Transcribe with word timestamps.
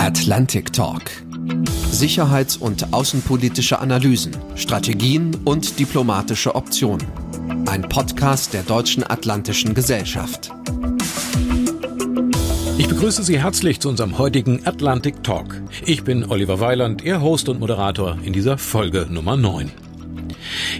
Atlantic 0.00 0.72
Talk. 0.72 1.02
Sicherheits- 1.90 2.56
und 2.56 2.94
außenpolitische 2.94 3.80
Analysen, 3.80 4.34
Strategien 4.54 5.36
und 5.44 5.78
diplomatische 5.78 6.54
Optionen. 6.54 7.06
Ein 7.66 7.82
Podcast 7.82 8.54
der 8.54 8.62
Deutschen 8.62 9.04
Atlantischen 9.04 9.74
Gesellschaft. 9.74 10.52
Ich 12.78 12.88
begrüße 12.88 13.22
Sie 13.22 13.38
herzlich 13.38 13.80
zu 13.80 13.90
unserem 13.90 14.16
heutigen 14.16 14.66
Atlantic 14.66 15.22
Talk. 15.22 15.60
Ich 15.84 16.02
bin 16.02 16.30
Oliver 16.30 16.60
Weiland, 16.60 17.04
Ihr 17.04 17.20
Host 17.20 17.50
und 17.50 17.60
Moderator 17.60 18.16
in 18.24 18.32
dieser 18.32 18.56
Folge 18.56 19.06
Nummer 19.10 19.36
9. 19.36 19.70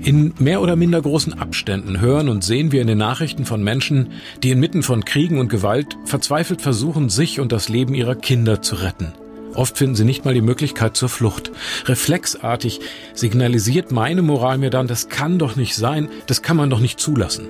In 0.03 0.33
mehr 0.39 0.63
oder 0.63 0.77
minder 0.77 1.03
großen 1.03 1.39
Abständen 1.39 2.01
hören 2.01 2.31
und 2.31 2.43
sehen 2.43 2.73
wir 2.73 2.81
in 2.81 2.87
den 2.87 2.99
Nachrichten 2.99 3.45
von 3.45 3.63
Menschen, 3.63 4.13
die 4.43 4.51
inmitten 4.51 4.83
von 4.83 5.05
Kriegen 5.05 5.39
und 5.39 5.49
Gewalt 5.49 5.99
verzweifelt 6.05 6.63
versuchen, 6.63 7.11
sich 7.11 7.39
und 7.39 7.53
das 7.53 7.69
Leben 7.69 7.95
ihrer 7.95 8.15
Kinder 8.15 8.63
zu 8.63 8.77
retten. 8.77 9.13
Oft 9.55 9.77
finden 9.77 9.97
sie 9.97 10.05
nicht 10.05 10.25
mal 10.25 10.33
die 10.33 10.41
Möglichkeit 10.41 10.97
zur 10.97 11.11
Flucht. 11.11 11.51
Reflexartig 11.85 12.81
signalisiert 13.15 13.93
meine 13.93 14.23
Moral 14.23 14.57
mir 14.57 14.71
dann, 14.71 14.87
das 14.87 15.09
kann 15.11 15.39
doch 15.39 15.57
nicht 15.57 15.75
sein, 15.75 16.09
das 16.27 16.41
kann 16.41 16.57
man 16.57 16.71
doch 16.71 16.81
nicht 16.81 16.99
zulassen. 16.99 17.49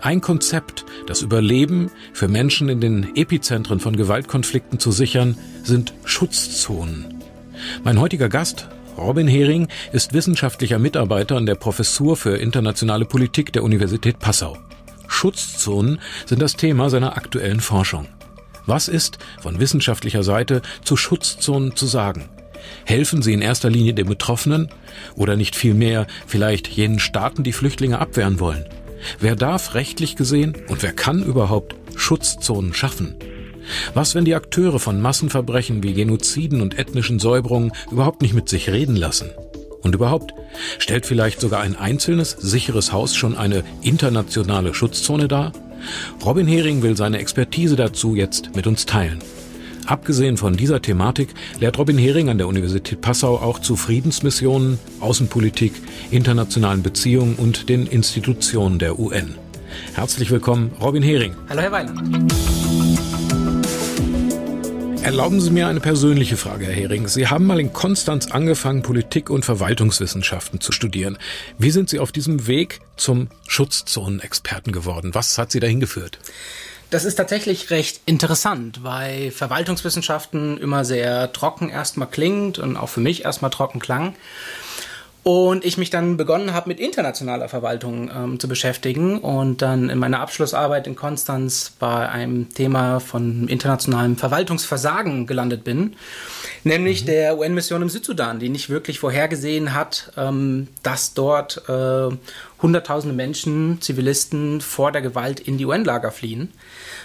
Ein 0.00 0.22
Konzept, 0.22 0.86
das 1.06 1.20
Überleben 1.20 1.90
für 2.14 2.28
Menschen 2.28 2.70
in 2.70 2.80
den 2.80 3.14
Epizentren 3.14 3.80
von 3.80 3.94
Gewaltkonflikten 3.94 4.78
zu 4.78 4.90
sichern, 4.90 5.36
sind 5.64 5.92
Schutzzonen. 6.04 7.04
Mein 7.84 8.00
heutiger 8.00 8.28
Gast, 8.28 8.68
Robin 8.98 9.28
Hering 9.28 9.68
ist 9.92 10.12
wissenschaftlicher 10.12 10.78
Mitarbeiter 10.78 11.36
an 11.36 11.46
der 11.46 11.54
Professur 11.54 12.16
für 12.16 12.36
internationale 12.36 13.04
Politik 13.04 13.52
der 13.52 13.62
Universität 13.62 14.18
Passau. 14.18 14.56
Schutzzonen 15.06 16.00
sind 16.26 16.42
das 16.42 16.56
Thema 16.56 16.90
seiner 16.90 17.16
aktuellen 17.16 17.60
Forschung. 17.60 18.08
Was 18.66 18.88
ist 18.88 19.18
von 19.40 19.60
wissenschaftlicher 19.60 20.22
Seite 20.22 20.62
zu 20.84 20.96
Schutzzonen 20.96 21.76
zu 21.76 21.86
sagen? 21.86 22.28
Helfen 22.84 23.22
sie 23.22 23.32
in 23.32 23.40
erster 23.40 23.70
Linie 23.70 23.94
den 23.94 24.08
Betroffenen 24.08 24.68
oder 25.14 25.36
nicht 25.36 25.56
vielmehr 25.56 26.06
vielleicht 26.26 26.68
jenen 26.68 26.98
Staaten, 26.98 27.44
die 27.44 27.52
Flüchtlinge 27.52 28.00
abwehren 28.00 28.40
wollen? 28.40 28.66
Wer 29.20 29.36
darf 29.36 29.74
rechtlich 29.74 30.16
gesehen 30.16 30.54
und 30.68 30.82
wer 30.82 30.92
kann 30.92 31.22
überhaupt 31.22 31.76
Schutzzonen 31.94 32.74
schaffen? 32.74 33.14
Was, 33.94 34.14
wenn 34.14 34.24
die 34.24 34.34
Akteure 34.34 34.78
von 34.78 35.00
Massenverbrechen 35.00 35.82
wie 35.82 35.94
Genoziden 35.94 36.60
und 36.60 36.78
ethnischen 36.78 37.18
Säuberungen 37.18 37.72
überhaupt 37.90 38.22
nicht 38.22 38.34
mit 38.34 38.48
sich 38.48 38.70
reden 38.70 38.96
lassen? 38.96 39.30
Und 39.82 39.94
überhaupt, 39.94 40.34
stellt 40.78 41.06
vielleicht 41.06 41.40
sogar 41.40 41.60
ein 41.60 41.76
einzelnes, 41.76 42.30
sicheres 42.32 42.92
Haus 42.92 43.14
schon 43.14 43.36
eine 43.36 43.62
internationale 43.82 44.74
Schutzzone 44.74 45.28
dar? 45.28 45.52
Robin 46.24 46.46
Hering 46.48 46.82
will 46.82 46.96
seine 46.96 47.18
Expertise 47.18 47.76
dazu 47.76 48.14
jetzt 48.14 48.56
mit 48.56 48.66
uns 48.66 48.86
teilen. 48.86 49.20
Abgesehen 49.86 50.36
von 50.36 50.54
dieser 50.54 50.82
Thematik 50.82 51.30
lehrt 51.60 51.78
Robin 51.78 51.96
Hering 51.96 52.28
an 52.28 52.36
der 52.36 52.46
Universität 52.46 53.00
Passau 53.00 53.36
auch 53.36 53.58
zu 53.58 53.74
Friedensmissionen, 53.74 54.78
Außenpolitik, 55.00 55.72
internationalen 56.10 56.82
Beziehungen 56.82 57.36
und 57.36 57.70
den 57.70 57.86
Institutionen 57.86 58.78
der 58.78 58.98
UN. 58.98 59.34
Herzlich 59.94 60.30
willkommen, 60.30 60.72
Robin 60.80 61.02
Hering. 61.02 61.34
Hallo, 61.48 61.62
Herr 61.62 61.72
Weiland. 61.72 62.67
Erlauben 65.08 65.40
Sie 65.40 65.48
mir 65.48 65.68
eine 65.68 65.80
persönliche 65.80 66.36
Frage, 66.36 66.66
Herr 66.66 66.74
Hering. 66.74 67.08
Sie 67.08 67.28
haben 67.28 67.46
mal 67.46 67.58
in 67.58 67.72
Konstanz 67.72 68.30
angefangen, 68.30 68.82
Politik- 68.82 69.30
und 69.30 69.42
Verwaltungswissenschaften 69.42 70.60
zu 70.60 70.70
studieren. 70.70 71.16
Wie 71.56 71.70
sind 71.70 71.88
Sie 71.88 71.98
auf 71.98 72.12
diesem 72.12 72.46
Weg 72.46 72.80
zum 72.98 73.28
Schutzzonenexperten 73.46 74.70
geworden? 74.70 75.14
Was 75.14 75.38
hat 75.38 75.50
Sie 75.50 75.60
dahin 75.60 75.80
geführt? 75.80 76.18
Das 76.90 77.06
ist 77.06 77.14
tatsächlich 77.14 77.70
recht 77.70 78.02
interessant, 78.04 78.84
weil 78.84 79.30
Verwaltungswissenschaften 79.30 80.58
immer 80.58 80.84
sehr 80.84 81.32
trocken 81.32 81.70
erstmal 81.70 82.08
klingt 82.08 82.58
und 82.58 82.76
auch 82.76 82.90
für 82.90 83.00
mich 83.00 83.24
erstmal 83.24 83.50
trocken 83.50 83.80
klang. 83.80 84.14
Und 85.24 85.64
ich 85.64 85.76
mich 85.76 85.90
dann 85.90 86.16
begonnen 86.16 86.54
habe, 86.54 86.68
mit 86.68 86.80
internationaler 86.80 87.48
Verwaltung 87.48 88.10
ähm, 88.14 88.40
zu 88.40 88.48
beschäftigen 88.48 89.18
und 89.18 89.60
dann 89.60 89.90
in 89.90 89.98
meiner 89.98 90.20
Abschlussarbeit 90.20 90.86
in 90.86 90.96
Konstanz 90.96 91.72
bei 91.78 92.08
einem 92.08 92.48
Thema 92.54 92.98
von 93.00 93.46
internationalem 93.48 94.16
Verwaltungsversagen 94.16 95.26
gelandet 95.26 95.64
bin, 95.64 95.96
nämlich 96.64 97.02
mhm. 97.02 97.06
der 97.06 97.38
UN-Mission 97.38 97.82
im 97.82 97.88
Südsudan, 97.90 98.38
die 98.38 98.48
nicht 98.48 98.70
wirklich 98.70 99.00
vorhergesehen 99.00 99.74
hat, 99.74 100.12
ähm, 100.16 100.68
dass 100.82 101.14
dort 101.14 101.68
äh, 101.68 102.16
Hunderttausende 102.60 103.14
Menschen, 103.14 103.80
Zivilisten 103.80 104.60
vor 104.60 104.90
der 104.90 105.00
Gewalt 105.00 105.38
in 105.38 105.58
die 105.58 105.64
UN-Lager 105.64 106.10
fliehen. 106.10 106.52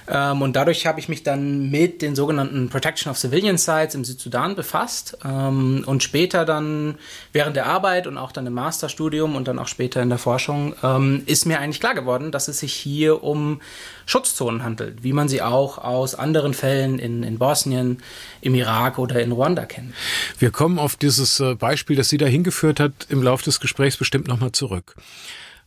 Ähm, 0.08 0.42
und 0.42 0.56
dadurch 0.56 0.86
habe 0.86 1.00
ich 1.00 1.10
mich 1.10 1.24
dann 1.24 1.70
mit 1.70 2.02
den 2.02 2.16
sogenannten 2.16 2.70
Protection 2.70 3.10
of 3.12 3.18
Civilian 3.18 3.58
Sites 3.58 3.96
im 3.96 4.04
Südsudan 4.04 4.56
befasst 4.56 5.18
ähm, 5.24 5.84
und 5.86 6.04
später 6.04 6.46
dann 6.46 6.96
während 7.32 7.56
der 7.56 7.68
Arbeit 7.68 8.08
und 8.08 8.18
auch 8.18 8.32
dann 8.32 8.46
im 8.48 8.54
Masterstudium 8.54 9.36
und 9.36 9.48
dann 9.48 9.60
auch 9.60 9.68
später 9.68 10.02
in 10.02 10.10
der 10.10 10.18
Forschung 10.18 10.76
ähm, 10.84 11.24
ist 11.26 11.46
mir 11.46 11.60
eigentlich 11.60 11.80
klar 11.80 11.96
geworden, 11.96 12.32
dass 12.32 12.48
es 12.48 12.60
sich 12.60 12.74
hier 12.74 13.24
um 13.24 13.62
Schutzzonen 14.06 14.64
handelt, 14.64 15.04
wie 15.04 15.14
man 15.14 15.30
sie 15.30 15.42
auch 15.42 15.78
aus 15.78 16.16
anderen 16.16 16.54
Fällen 16.54 17.00
in, 17.00 17.24
in 17.24 17.38
Bosnien, 17.38 18.04
im 18.42 18.56
Irak 18.56 19.00
oder 19.00 19.22
in 19.22 19.32
Ruanda 19.32 19.66
kennt. 19.66 19.94
Wir 20.40 20.52
kommen 20.52 20.80
auf 20.80 20.96
dieses 20.96 21.40
äh, 21.40 21.56
Beispiel, 21.56 21.96
das 21.96 22.10
Sie 22.10 22.18
da 22.18 22.26
hingeführt 22.26 22.80
hat, 22.80 22.92
im 23.10 23.24
Laufe 23.24 23.44
des 23.44 23.60
Gesprächs 23.60 23.98
bestimmt 23.98 24.28
nochmal 24.28 24.52
zurück. 24.52 24.96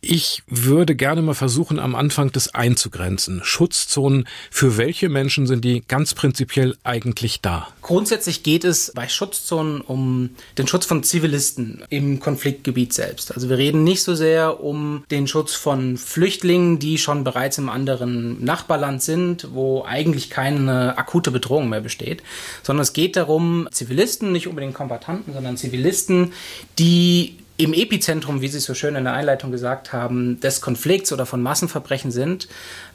Ich 0.00 0.42
würde 0.46 0.94
gerne 0.94 1.22
mal 1.22 1.34
versuchen, 1.34 1.78
am 1.78 1.94
Anfang 1.94 2.30
das 2.30 2.54
einzugrenzen. 2.54 3.40
Schutzzonen, 3.42 4.28
für 4.50 4.76
welche 4.76 5.08
Menschen 5.08 5.46
sind 5.46 5.64
die 5.64 5.82
ganz 5.86 6.14
prinzipiell 6.14 6.76
eigentlich 6.84 7.40
da? 7.40 7.68
Grundsätzlich 7.82 8.42
geht 8.42 8.64
es 8.64 8.92
bei 8.94 9.08
Schutzzonen 9.08 9.80
um 9.80 10.30
den 10.58 10.66
Schutz 10.66 10.86
von 10.86 11.02
Zivilisten 11.02 11.82
im 11.88 12.20
Konfliktgebiet 12.20 12.92
selbst. 12.92 13.34
Also 13.34 13.48
wir 13.48 13.58
reden 13.58 13.84
nicht 13.84 14.02
so 14.02 14.14
sehr 14.14 14.62
um 14.62 15.04
den 15.10 15.26
Schutz 15.26 15.54
von 15.54 15.96
Flüchtlingen, 15.96 16.78
die 16.78 16.98
schon 16.98 17.24
bereits 17.24 17.58
im 17.58 17.68
anderen 17.68 18.44
Nachbarland 18.44 19.02
sind, 19.02 19.48
wo 19.52 19.84
eigentlich 19.84 20.30
keine 20.30 20.98
akute 20.98 21.30
Bedrohung 21.30 21.68
mehr 21.68 21.80
besteht, 21.80 22.22
sondern 22.62 22.82
es 22.82 22.92
geht 22.92 23.16
darum, 23.16 23.68
Zivilisten, 23.72 24.32
nicht 24.32 24.46
unbedingt 24.46 24.74
Kombatanten, 24.74 25.32
sondern 25.32 25.56
Zivilisten, 25.56 26.32
die 26.78 27.36
im 27.56 27.72
Epizentrum, 27.72 28.40
wie 28.40 28.48
Sie 28.48 28.60
so 28.60 28.74
schön 28.74 28.96
in 28.96 29.04
der 29.04 29.14
Einleitung 29.14 29.50
gesagt 29.50 29.92
haben, 29.92 30.40
des 30.40 30.60
Konflikts 30.60 31.12
oder 31.12 31.26
von 31.26 31.42
Massenverbrechen 31.42 32.10
sind 32.10 32.48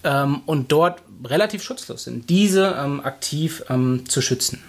ähm, 0.03 0.41
und 0.45 0.71
dort 0.71 1.01
relativ 1.25 1.63
schutzlos 1.63 2.03
sind, 2.03 2.29
diese 2.29 2.75
ähm, 2.79 3.01
aktiv 3.01 3.63
ähm, 3.69 4.03
zu 4.07 4.21
schützen. 4.21 4.61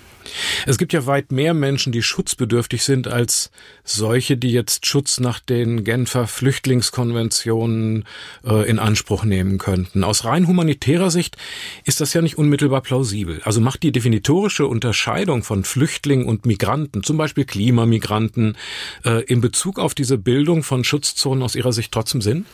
Es 0.66 0.78
gibt 0.78 0.92
ja 0.92 1.06
weit 1.06 1.32
mehr 1.32 1.54
Menschen, 1.54 1.92
die 1.92 2.02
schutzbedürftig 2.02 2.82
sind, 2.82 3.08
als 3.08 3.50
solche, 3.84 4.36
die 4.36 4.52
jetzt 4.52 4.86
Schutz 4.86 5.20
nach 5.20 5.40
den 5.40 5.84
Genfer 5.84 6.26
Flüchtlingskonventionen 6.26 8.04
äh, 8.44 8.68
in 8.68 8.78
Anspruch 8.78 9.24
nehmen 9.24 9.58
könnten. 9.58 10.04
Aus 10.04 10.24
rein 10.24 10.46
humanitärer 10.46 11.10
Sicht 11.10 11.36
ist 11.84 12.00
das 12.00 12.12
ja 12.14 12.22
nicht 12.22 12.38
unmittelbar 12.38 12.80
plausibel. 12.80 13.40
Also 13.44 13.60
macht 13.60 13.82
die 13.82 13.92
definitorische 13.92 14.66
Unterscheidung 14.66 15.42
von 15.42 15.64
Flüchtlingen 15.64 16.26
und 16.26 16.46
Migranten, 16.46 17.02
zum 17.02 17.16
Beispiel 17.16 17.44
Klimamigranten, 17.44 18.56
äh, 19.04 19.22
in 19.24 19.40
Bezug 19.40 19.78
auf 19.78 19.94
diese 19.94 20.18
Bildung 20.18 20.62
von 20.62 20.84
Schutzzonen 20.84 21.42
aus 21.42 21.54
Ihrer 21.54 21.72
Sicht 21.72 21.92
trotzdem 21.92 22.22
Sinn? 22.22 22.46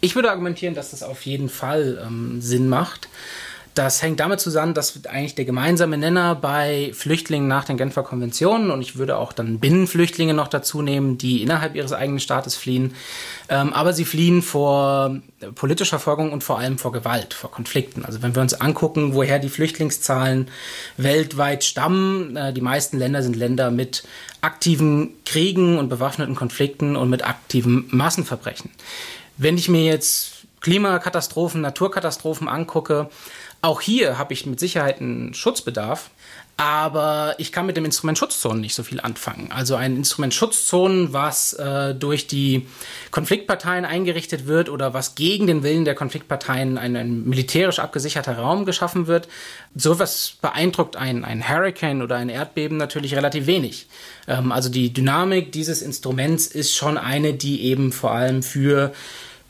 Ich 0.00 0.14
würde 0.14 0.30
argumentieren, 0.30 0.74
dass 0.74 0.90
das 0.90 1.02
auf 1.02 1.22
jeden 1.22 1.48
Fall 1.48 2.02
ähm, 2.06 2.40
Sinn 2.40 2.68
macht. 2.68 3.08
Das 3.74 4.02
hängt 4.02 4.20
damit 4.20 4.38
zusammen, 4.38 4.72
dass 4.72 5.04
eigentlich 5.06 5.34
der 5.34 5.44
gemeinsame 5.44 5.98
Nenner 5.98 6.36
bei 6.36 6.92
Flüchtlingen 6.94 7.48
nach 7.48 7.64
den 7.64 7.76
Genfer 7.76 8.04
Konventionen 8.04 8.70
und 8.70 8.80
ich 8.80 8.96
würde 8.96 9.16
auch 9.18 9.32
dann 9.32 9.58
Binnenflüchtlinge 9.58 10.32
noch 10.32 10.46
dazu 10.46 10.80
nehmen, 10.80 11.18
die 11.18 11.42
innerhalb 11.42 11.74
ihres 11.74 11.92
eigenen 11.92 12.20
Staates 12.20 12.54
fliehen, 12.54 12.94
ähm, 13.48 13.72
aber 13.72 13.92
sie 13.92 14.04
fliehen 14.04 14.42
vor 14.42 15.16
politischer 15.56 15.98
Verfolgung 15.98 16.32
und 16.32 16.44
vor 16.44 16.60
allem 16.60 16.78
vor 16.78 16.92
Gewalt, 16.92 17.34
vor 17.34 17.50
Konflikten. 17.50 18.04
Also 18.04 18.22
wenn 18.22 18.36
wir 18.36 18.42
uns 18.42 18.54
angucken, 18.54 19.14
woher 19.14 19.40
die 19.40 19.48
Flüchtlingszahlen 19.48 20.48
weltweit 20.96 21.64
stammen, 21.64 22.36
äh, 22.36 22.52
die 22.52 22.60
meisten 22.60 22.96
Länder 22.96 23.24
sind 23.24 23.34
Länder 23.34 23.72
mit 23.72 24.04
aktiven 24.40 25.10
Kriegen 25.24 25.78
und 25.78 25.88
bewaffneten 25.88 26.36
Konflikten 26.36 26.94
und 26.94 27.10
mit 27.10 27.26
aktiven 27.26 27.86
Massenverbrechen. 27.90 28.70
Wenn 29.36 29.58
ich 29.58 29.68
mir 29.68 29.82
jetzt 29.82 30.44
Klimakatastrophen, 30.60 31.60
Naturkatastrophen 31.60 32.48
angucke, 32.48 33.10
auch 33.64 33.80
hier 33.80 34.18
habe 34.18 34.34
ich 34.34 34.44
mit 34.44 34.60
Sicherheit 34.60 35.00
einen 35.00 35.32
Schutzbedarf, 35.32 36.10
aber 36.58 37.34
ich 37.38 37.50
kann 37.50 37.64
mit 37.64 37.78
dem 37.78 37.86
Instrument 37.86 38.18
Schutzzonen 38.18 38.60
nicht 38.60 38.74
so 38.74 38.82
viel 38.82 39.00
anfangen. 39.00 39.50
Also 39.50 39.74
ein 39.74 39.96
Instrument 39.96 40.34
Schutzzonen, 40.34 41.14
was 41.14 41.54
äh, 41.54 41.94
durch 41.94 42.26
die 42.26 42.66
Konfliktparteien 43.10 43.86
eingerichtet 43.86 44.46
wird 44.46 44.68
oder 44.68 44.92
was 44.92 45.14
gegen 45.14 45.46
den 45.46 45.62
Willen 45.62 45.86
der 45.86 45.94
Konfliktparteien 45.94 46.76
ein, 46.76 46.94
ein 46.94 47.24
militärisch 47.24 47.78
abgesicherter 47.78 48.36
Raum 48.36 48.66
geschaffen 48.66 49.06
wird, 49.06 49.28
sowas 49.74 50.34
beeindruckt 50.42 50.96
ein, 50.96 51.24
ein 51.24 51.48
Hurricane 51.48 52.02
oder 52.02 52.16
ein 52.16 52.28
Erdbeben 52.28 52.76
natürlich 52.76 53.16
relativ 53.16 53.46
wenig. 53.46 53.86
Ähm, 54.28 54.52
also 54.52 54.68
die 54.68 54.92
Dynamik 54.92 55.52
dieses 55.52 55.80
Instruments 55.80 56.46
ist 56.46 56.76
schon 56.76 56.98
eine, 56.98 57.32
die 57.32 57.62
eben 57.62 57.92
vor 57.92 58.12
allem 58.12 58.42
für 58.42 58.92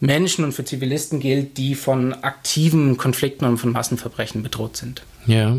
Menschen 0.05 0.45
und 0.45 0.53
für 0.53 0.65
Zivilisten 0.65 1.21
gilt, 1.21 1.56
die 1.56 1.75
von 1.75 2.12
aktiven 2.12 2.97
Konflikten 2.97 3.47
und 3.47 3.59
von 3.59 3.73
Massenverbrechen 3.73 4.43
bedroht 4.43 4.77
sind. 4.77 5.03
Ja. 5.27 5.59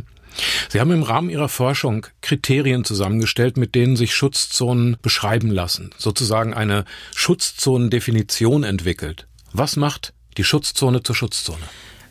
Sie 0.69 0.81
haben 0.81 0.91
im 0.91 1.03
Rahmen 1.03 1.29
Ihrer 1.29 1.47
Forschung 1.47 2.07
Kriterien 2.21 2.83
zusammengestellt, 2.83 3.55
mit 3.55 3.73
denen 3.73 3.95
sich 3.95 4.13
Schutzzonen 4.13 4.97
beschreiben 5.01 5.49
lassen, 5.49 5.91
sozusagen 5.97 6.53
eine 6.53 6.83
Schutzzonendefinition 7.15 8.63
entwickelt. 8.63 9.27
Was 9.53 9.77
macht 9.77 10.13
die 10.37 10.43
Schutzzone 10.43 11.03
zur 11.03 11.15
Schutzzone? 11.15 11.63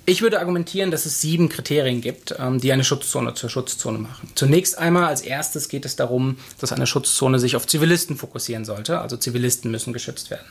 Ich 0.06 0.20
würde 0.20 0.38
argumentieren, 0.38 0.90
dass 0.90 1.06
es 1.06 1.22
sieben 1.22 1.48
Kriterien 1.48 2.02
gibt, 2.02 2.34
ähm, 2.38 2.60
die 2.60 2.72
eine 2.72 2.84
Schutzzone 2.84 3.34
zur 3.34 3.48
Schutzzone 3.48 3.98
machen. 3.98 4.30
Zunächst 4.34 4.76
einmal 4.76 5.04
als 5.04 5.22
erstes 5.22 5.68
geht 5.68 5.86
es 5.86 5.96
darum, 5.96 6.36
dass 6.60 6.72
eine 6.72 6.86
Schutzzone 6.86 7.38
sich 7.38 7.56
auf 7.56 7.66
Zivilisten 7.66 8.16
fokussieren 8.16 8.66
sollte. 8.66 9.00
Also 9.00 9.16
Zivilisten 9.16 9.70
müssen 9.70 9.94
geschützt 9.94 10.30
werden. 10.30 10.44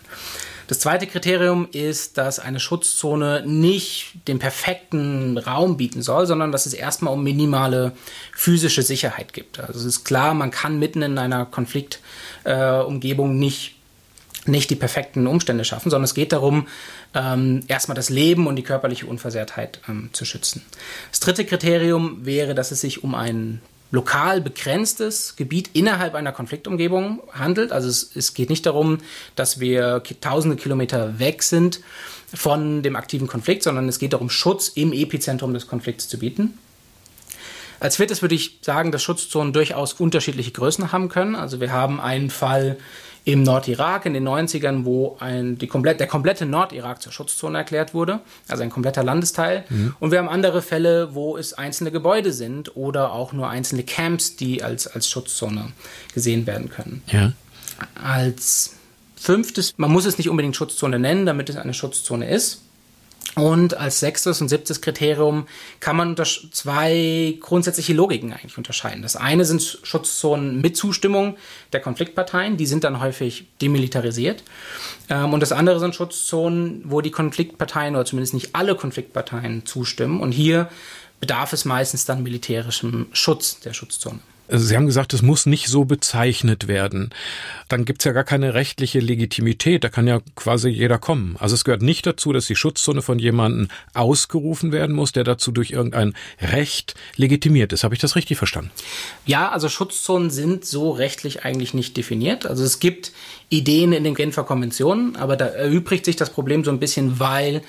Das 0.73 0.79
zweite 0.79 1.05
Kriterium 1.05 1.67
ist, 1.71 2.17
dass 2.17 2.39
eine 2.39 2.59
Schutzzone 2.59 3.43
nicht 3.45 4.15
den 4.27 4.39
perfekten 4.39 5.37
Raum 5.37 5.77
bieten 5.77 6.01
soll, 6.01 6.25
sondern 6.25 6.51
dass 6.51 6.65
es 6.65 6.73
erstmal 6.73 7.13
um 7.13 7.23
minimale 7.23 7.91
physische 8.35 8.81
Sicherheit 8.81 9.33
gibt. 9.33 9.59
Also 9.59 9.79
es 9.79 9.85
ist 9.85 10.03
klar, 10.03 10.33
man 10.33 10.49
kann 10.49 10.79
mitten 10.79 11.03
in 11.03 11.19
einer 11.19 11.45
Konfliktumgebung 11.45 13.31
äh, 13.33 13.35
nicht 13.35 13.75
nicht 14.45 14.71
die 14.71 14.75
perfekten 14.75 15.27
Umstände 15.27 15.63
schaffen, 15.63 15.91
sondern 15.91 16.05
es 16.05 16.15
geht 16.15 16.33
darum, 16.33 16.67
ähm, 17.13 17.63
erstmal 17.67 17.95
das 17.95 18.09
Leben 18.09 18.47
und 18.47 18.55
die 18.55 18.63
körperliche 18.63 19.05
Unversehrtheit 19.05 19.79
ähm, 19.87 20.09
zu 20.11 20.25
schützen. 20.25 20.63
Das 21.11 21.19
dritte 21.19 21.45
Kriterium 21.45 22.25
wäre, 22.25 22.55
dass 22.55 22.71
es 22.71 22.81
sich 22.81 23.03
um 23.03 23.13
ein 23.13 23.61
lokal 23.93 24.41
begrenztes 24.41 25.35
Gebiet 25.35 25.69
innerhalb 25.73 26.15
einer 26.15 26.31
Konfliktumgebung 26.31 27.21
handelt. 27.31 27.71
Also 27.71 27.87
es, 27.87 28.09
es 28.15 28.33
geht 28.33 28.49
nicht 28.49 28.65
darum, 28.65 28.97
dass 29.35 29.59
wir 29.59 30.01
tausende 30.19 30.57
Kilometer 30.57 31.19
weg 31.19 31.43
sind 31.43 31.79
von 32.33 32.81
dem 32.81 32.95
aktiven 32.95 33.27
Konflikt, 33.27 33.61
sondern 33.61 33.87
es 33.87 33.99
geht 33.99 34.13
darum, 34.13 34.31
Schutz 34.31 34.69
im 34.69 34.93
Epizentrum 34.93 35.53
des 35.53 35.67
Konflikts 35.67 36.09
zu 36.09 36.17
bieten. 36.17 36.57
Als 37.79 37.97
viertes 37.97 38.23
würde 38.23 38.33
ich 38.33 38.57
sagen, 38.61 38.91
dass 38.91 39.03
Schutzzonen 39.03 39.53
durchaus 39.53 39.93
unterschiedliche 39.93 40.51
Größen 40.51 40.91
haben 40.91 41.07
können. 41.07 41.35
Also 41.35 41.59
wir 41.59 41.71
haben 41.71 42.01
einen 42.01 42.31
Fall 42.31 42.77
im 43.25 43.43
Nordirak 43.43 44.05
in 44.05 44.13
den 44.13 44.27
90ern, 44.27 44.83
wo 44.83 45.15
ein, 45.19 45.57
die 45.57 45.67
komplett, 45.67 45.99
der 45.99 46.07
komplette 46.07 46.45
Nordirak 46.45 47.01
zur 47.01 47.11
Schutzzone 47.11 47.57
erklärt 47.57 47.93
wurde, 47.93 48.19
also 48.49 48.63
ein 48.63 48.69
kompletter 48.69 49.03
Landesteil. 49.03 49.63
Mhm. 49.69 49.95
Und 49.99 50.11
wir 50.11 50.19
haben 50.19 50.27
andere 50.27 50.61
Fälle, 50.61 51.15
wo 51.15 51.37
es 51.37 51.53
einzelne 51.53 51.91
Gebäude 51.91 52.33
sind 52.33 52.75
oder 52.75 53.13
auch 53.13 53.31
nur 53.31 53.49
einzelne 53.49 53.83
Camps, 53.83 54.35
die 54.35 54.61
als, 54.61 54.87
als 54.87 55.09
Schutzzone 55.09 55.71
gesehen 56.13 56.45
werden 56.45 56.69
können. 56.69 57.01
Ja. 57.07 57.31
Als 57.95 58.75
fünftes, 59.15 59.73
man 59.77 59.91
muss 59.91 60.05
es 60.05 60.17
nicht 60.17 60.29
unbedingt 60.29 60.55
Schutzzone 60.55 60.99
nennen, 60.99 61.25
damit 61.25 61.49
es 61.49 61.55
eine 61.55 61.73
Schutzzone 61.73 62.29
ist. 62.29 62.61
Und 63.35 63.75
als 63.75 63.99
sechstes 63.99 64.41
und 64.41 64.49
siebtes 64.49 64.81
Kriterium 64.81 65.47
kann 65.79 65.95
man 65.95 66.15
zwei 66.15 67.37
grundsätzliche 67.39 67.93
Logiken 67.93 68.31
eigentlich 68.31 68.57
unterscheiden. 68.57 69.01
Das 69.01 69.15
eine 69.15 69.45
sind 69.45 69.79
Schutzzonen 69.81 70.61
mit 70.61 70.77
Zustimmung 70.77 71.37
der 71.71 71.79
Konfliktparteien, 71.79 72.57
die 72.57 72.67
sind 72.67 72.83
dann 72.83 73.01
häufig 73.01 73.47
demilitarisiert. 73.61 74.43
Ähm, 75.09 75.33
und 75.33 75.39
das 75.39 75.51
andere 75.51 75.79
sind 75.79 75.95
Schutzzonen, 75.95 76.81
wo 76.85 77.01
die 77.01 77.11
Konfliktparteien 77.11 77.95
oder 77.95 78.05
zumindest 78.05 78.35
nicht 78.35 78.55
alle 78.55 78.75
Konfliktparteien 78.75 79.65
zustimmen. 79.65 80.21
Und 80.21 80.31
hier 80.31 80.69
bedarf 81.19 81.53
es 81.53 81.65
meistens 81.65 82.05
dann 82.05 82.21
militärischem 82.21 83.07
Schutz 83.13 83.59
der 83.61 83.73
Schutzzone. 83.73 84.19
Sie 84.49 84.75
haben 84.75 84.85
gesagt, 84.85 85.13
es 85.13 85.21
muss 85.21 85.45
nicht 85.45 85.67
so 85.67 85.85
bezeichnet 85.85 86.67
werden. 86.67 87.11
Dann 87.69 87.85
gibt's 87.85 88.03
ja 88.03 88.11
gar 88.11 88.25
keine 88.25 88.53
rechtliche 88.53 88.99
Legitimität. 88.99 89.83
Da 89.83 89.89
kann 89.89 90.05
ja 90.05 90.19
quasi 90.35 90.67
jeder 90.67 90.97
kommen. 90.97 91.37
Also 91.39 91.55
es 91.55 91.63
gehört 91.63 91.81
nicht 91.81 92.05
dazu, 92.05 92.33
dass 92.33 92.45
die 92.47 92.57
Schutzzone 92.57 93.01
von 93.01 93.19
jemandem 93.19 93.69
ausgerufen 93.93 94.73
werden 94.73 94.95
muss, 94.95 95.13
der 95.13 95.23
dazu 95.23 95.51
durch 95.51 95.71
irgendein 95.71 96.13
Recht 96.41 96.93
legitimiert 97.15 97.71
ist. 97.71 97.85
Habe 97.85 97.95
ich 97.95 98.01
das 98.01 98.17
richtig 98.17 98.37
verstanden? 98.37 98.71
Ja, 99.25 99.49
also 99.49 99.69
Schutzzonen 99.69 100.29
sind 100.29 100.65
so 100.65 100.91
rechtlich 100.91 101.45
eigentlich 101.45 101.73
nicht 101.73 101.95
definiert. 101.95 102.45
Also 102.45 102.65
es 102.65 102.79
gibt 102.79 103.13
Ideen 103.49 103.93
in 103.93 104.03
den 104.03 104.13
Genfer 104.13 104.43
Konventionen, 104.43 105.15
aber 105.15 105.37
da 105.37 105.45
erübrigt 105.45 106.03
sich 106.03 106.17
das 106.17 106.31
Problem 106.31 106.65
so 106.65 106.71
ein 106.71 106.79
bisschen, 106.79 107.19
weil 107.19 107.61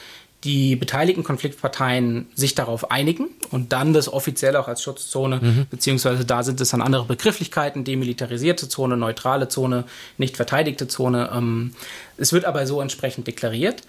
die 0.44 0.76
beteiligten 0.76 1.24
Konfliktparteien 1.24 2.26
sich 2.34 2.54
darauf 2.54 2.90
einigen 2.90 3.28
und 3.50 3.72
dann 3.72 3.94
das 3.94 4.12
offiziell 4.12 4.56
auch 4.56 4.68
als 4.68 4.82
Schutzzone, 4.82 5.40
mhm. 5.40 5.66
beziehungsweise 5.70 6.24
da 6.24 6.42
sind 6.42 6.60
es 6.60 6.70
dann 6.70 6.82
andere 6.82 7.04
Begrifflichkeiten, 7.04 7.84
demilitarisierte 7.84 8.68
Zone, 8.68 8.96
neutrale 8.96 9.48
Zone, 9.48 9.84
nicht 10.18 10.36
verteidigte 10.36 10.86
Zone. 10.86 11.30
Ähm, 11.34 11.74
es 12.18 12.32
wird 12.32 12.44
aber 12.44 12.66
so 12.66 12.80
entsprechend 12.80 13.26
deklariert. 13.26 13.82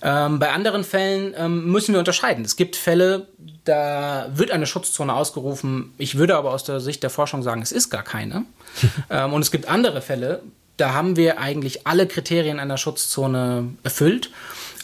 Ähm, 0.00 0.38
bei 0.38 0.50
anderen 0.50 0.82
Fällen 0.84 1.34
ähm, 1.36 1.70
müssen 1.70 1.92
wir 1.92 1.98
unterscheiden. 1.98 2.44
Es 2.44 2.56
gibt 2.56 2.76
Fälle, 2.76 3.26
da 3.64 4.30
wird 4.32 4.50
eine 4.50 4.66
Schutzzone 4.66 5.12
ausgerufen. 5.12 5.92
Ich 5.98 6.16
würde 6.16 6.36
aber 6.36 6.52
aus 6.52 6.64
der 6.64 6.80
Sicht 6.80 7.02
der 7.02 7.10
Forschung 7.10 7.42
sagen, 7.42 7.60
es 7.60 7.72
ist 7.72 7.90
gar 7.90 8.04
keine. 8.04 8.44
ähm, 9.10 9.32
und 9.34 9.42
es 9.42 9.50
gibt 9.50 9.68
andere 9.68 10.00
Fälle, 10.00 10.42
da 10.78 10.94
haben 10.94 11.16
wir 11.16 11.38
eigentlich 11.40 11.86
alle 11.86 12.06
Kriterien 12.06 12.60
einer 12.60 12.78
Schutzzone 12.78 13.74
erfüllt, 13.82 14.30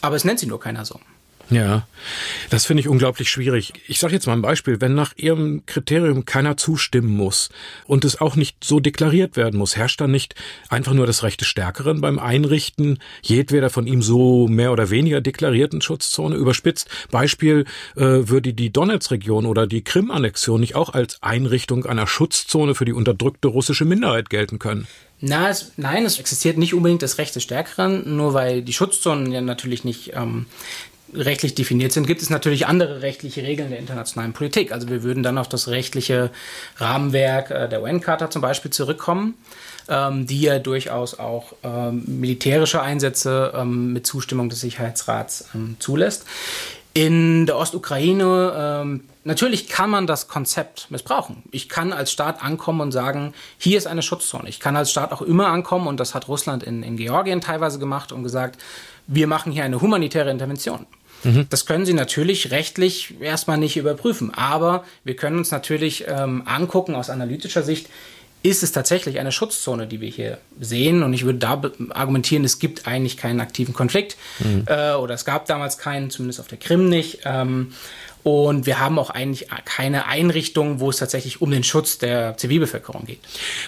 aber 0.02 0.16
es 0.16 0.24
nennt 0.24 0.40
sie 0.40 0.46
nur 0.46 0.60
keiner 0.60 0.84
so. 0.84 1.00
Ja, 1.50 1.87
das 2.49 2.64
finde 2.64 2.81
ich 2.81 2.88
unglaublich 2.88 3.29
schwierig. 3.29 3.75
Ich 3.87 3.99
sage 3.99 4.14
jetzt 4.14 4.26
mal 4.26 4.32
ein 4.32 4.43
Beispiel, 4.43 4.81
wenn 4.81 4.94
nach 4.94 5.12
Ihrem 5.17 5.67
Kriterium 5.67 6.25
keiner 6.25 6.56
zustimmen 6.56 7.14
muss 7.14 7.50
und 7.87 8.05
es 8.05 8.20
auch 8.20 8.37
nicht 8.37 8.64
so 8.64 8.81
deklariert 8.81 9.37
werden 9.37 9.58
muss, 9.58 9.76
herrscht 9.76 10.00
dann 10.00 10.11
nicht 10.11 10.35
einfach 10.70 10.94
nur 10.94 11.06
das 11.06 11.23
Recht 11.23 11.41
des 11.43 11.49
Stärkeren 11.49 12.00
beim 12.00 12.19
Einrichten 12.19 12.99
jedweder 13.23 13.69
von 13.69 13.87
ihm 13.87 14.02
so 14.02 14.49
mehr 14.49 14.73
oder 14.73 14.91
weniger 14.91 15.20
deklarierten 15.20 15.82
Schutzzone? 15.82 16.35
Überspitzt, 16.37 16.88
Beispiel, 17.11 17.67
äh, 17.96 18.00
würde 18.02 18.55
die 18.55 18.70
Donetsk-Region 18.70 19.46
oder 19.46 19.67
die 19.67 19.85
Krim-Annexion 19.85 20.61
nicht 20.61 20.75
auch 20.75 20.94
als 20.94 21.23
Einrichtung 21.23 21.85
einer 21.85 22.06
Schutzzone 22.06 22.75
für 22.75 22.87
die 22.87 22.93
unterdrückte 22.93 23.49
russische 23.49 23.85
Minderheit 23.85 24.31
gelten 24.31 24.58
können? 24.58 24.87
Na, 25.20 25.49
es, 25.49 25.73
nein, 25.76 26.05
es 26.05 26.19
existiert 26.19 26.58
nicht 26.58 26.75
unbedingt 26.75 27.02
das 27.02 27.19
Recht 27.19 27.35
des 27.35 27.43
Stärkeren, 27.43 28.17
nur 28.17 28.35
weil 28.35 28.62
die 28.62 28.73
Schutzzonen 28.73 29.32
ja 29.32 29.41
natürlich 29.41 29.85
nicht 29.85 30.12
ähm, 30.14 30.46
rechtlich 31.14 31.55
definiert 31.55 31.93
sind, 31.93 32.06
gibt 32.06 32.22
es 32.22 32.31
natürlich 32.31 32.66
andere 32.66 33.02
rechtliche 33.02 33.43
Regeln 33.43 33.70
der 33.70 33.78
internationalen 33.78 34.32
Politik. 34.32 34.72
Also 34.72 34.88
wir 34.88 35.02
würden 35.02 35.22
dann 35.22 35.38
auf 35.38 35.49
das 35.49 35.69
rechtliche 35.69 36.31
Rahmenwerk 36.76 37.50
äh, 37.50 37.69
der 37.69 37.82
UN-Charta 37.82 38.31
zum 38.31 38.43
Beispiel 38.43 38.70
zurückkommen, 38.70 39.34
ähm, 39.88 40.26
die 40.26 40.40
ja 40.40 40.58
durchaus 40.58 41.19
auch 41.19 41.55
ähm, 41.62 42.05
militärische 42.06 42.82
Einsätze 42.82 43.52
ähm, 43.55 43.93
mit 43.93 44.06
Zustimmung 44.06 44.49
des 44.49 44.61
Sicherheitsrats 44.61 45.46
zulässt. 45.78 46.26
In 46.96 47.46
der 47.46 47.56
Ostukraine, 47.56 49.00
natürlich 49.25 49.69
kann 49.69 49.90
man 49.90 50.06
das 50.06 50.28
Konzept 50.28 50.93
missbrauchen. 50.93 51.43
Ich 51.50 51.69
kann 51.69 51.93
als 51.93 52.12
Staat 52.12 52.40
ankommen 52.40 52.81
und 52.82 52.93
sagen, 52.93 53.34
hier 53.58 53.78
ist 53.78 53.88
eine 53.88 54.03
Schutzzone. 54.03 54.48
Ich 54.48 54.60
kann 54.60 54.77
als 54.77 54.93
Staat 54.93 55.10
auch 55.10 55.20
immer 55.20 55.48
ankommen, 55.48 55.88
und 55.88 55.98
das 55.98 56.15
hat 56.15 56.29
Russland 56.29 56.62
in, 56.62 56.84
in 56.84 56.96
Georgien 56.96 57.41
teilweise 57.41 57.81
gemacht 57.81 58.12
und 58.12 58.22
gesagt, 58.22 58.60
wir 59.08 59.27
machen 59.27 59.50
hier 59.50 59.65
eine 59.65 59.81
humanitäre 59.81 60.31
Intervention. 60.31 60.86
Mhm. 61.24 61.46
Das 61.50 61.66
können 61.66 61.86
Sie 61.86 61.94
natürlich 61.94 62.50
rechtlich 62.50 63.14
erstmal 63.20 63.58
nicht 63.58 63.76
überprüfen, 63.76 64.32
aber 64.34 64.84
wir 65.04 65.16
können 65.16 65.38
uns 65.38 65.50
natürlich 65.50 66.04
ähm, 66.06 66.43
angucken 66.46 66.94
aus 66.94 67.10
analytischer 67.10 67.62
Sicht, 67.62 67.88
ist 68.44 68.62
es 68.62 68.72
tatsächlich 68.72 69.19
eine 69.19 69.32
Schutzzone, 69.32 69.86
die 69.86 70.02
wir 70.02 70.10
hier 70.10 70.38
sehen. 70.60 71.02
Und 71.02 71.14
ich 71.14 71.24
würde 71.24 71.38
da 71.38 71.62
argumentieren, 71.90 72.44
es 72.44 72.58
gibt 72.58 72.86
eigentlich 72.86 73.16
keinen 73.16 73.40
aktiven 73.40 73.72
Konflikt 73.72 74.19
mhm. 74.38 74.64
äh, 74.66 74.93
oder 74.93 75.14
es 75.14 75.24
gab 75.24 75.46
damals 75.46 75.78
keinen, 75.78 76.10
zumindest 76.10 76.40
auf 76.40 76.48
der 76.48 76.58
Krim 76.58 76.90
nicht. 76.90 77.20
Ähm, 77.24 77.72
und 78.24 78.64
wir 78.64 78.81
haben 78.81 78.98
auch 78.98 79.10
eigentlich 79.10 79.48
keine 79.66 80.06
Einrichtung, 80.06 80.81
wo 80.81 80.88
es 80.88 80.96
tatsächlich 80.96 81.43
um 81.43 81.50
den 81.50 81.62
Schutz 81.62 81.98
der 81.98 82.36
Zivilbevölkerung 82.38 83.04
geht. 83.04 83.20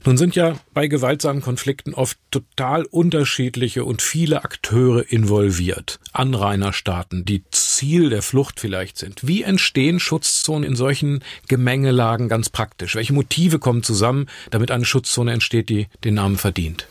Nun 0.05 0.17
sind 0.17 0.35
ja 0.35 0.57
bei 0.73 0.89
gewaltsamen 0.89 1.43
Konflikten 1.43 1.93
oft 1.93 2.17
total 2.31 2.87
unterschiedliche 2.87 3.85
und 3.85 4.01
viele 4.01 4.45
Akteure 4.45 5.05
involviert. 5.13 6.01
Anrainerstaaten, 6.15 7.27
die 7.27 7.45
Ziel 7.51 8.09
der 8.09 8.23
Flucht 8.23 8.59
vielleicht 8.59 8.97
sind. 8.97 9.27
Wie 9.27 9.43
entstehen 9.43 10.01
Schutzzonen 10.01 10.65
in 10.65 10.75
solchen 10.75 11.23
Gemengelagen 11.49 12.31
ganz 12.31 12.49
praktisch? 12.49 12.95
Welche 12.95 13.13
Motive 13.13 13.59
kommen 13.59 13.83
zusammen, 13.83 14.27
damit 14.51 14.71
eine 14.71 14.87
Schutzzone 14.87 15.33
entsteht, 15.33 15.69
die 15.69 15.89
den 16.03 16.15
Namen 16.15 16.39
verdient? 16.39 16.87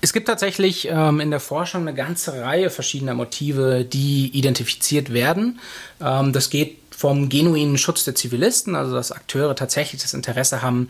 Es 0.00 0.12
gibt 0.12 0.26
tatsächlich 0.26 0.88
ähm, 0.90 1.20
in 1.20 1.30
der 1.30 1.38
Forschung 1.38 1.82
eine 1.82 1.94
ganze 1.94 2.40
Reihe 2.40 2.70
verschiedener 2.70 3.14
Motive, 3.14 3.84
die 3.84 4.30
identifiziert 4.36 5.12
werden. 5.12 5.60
Ähm, 6.00 6.32
das 6.32 6.50
geht 6.50 6.78
vom 6.96 7.28
genuinen 7.28 7.76
Schutz 7.78 8.04
der 8.04 8.14
Zivilisten, 8.14 8.74
also 8.76 8.94
dass 8.94 9.12
Akteure 9.12 9.56
tatsächlich 9.56 10.02
das 10.02 10.14
Interesse 10.14 10.62
haben, 10.62 10.88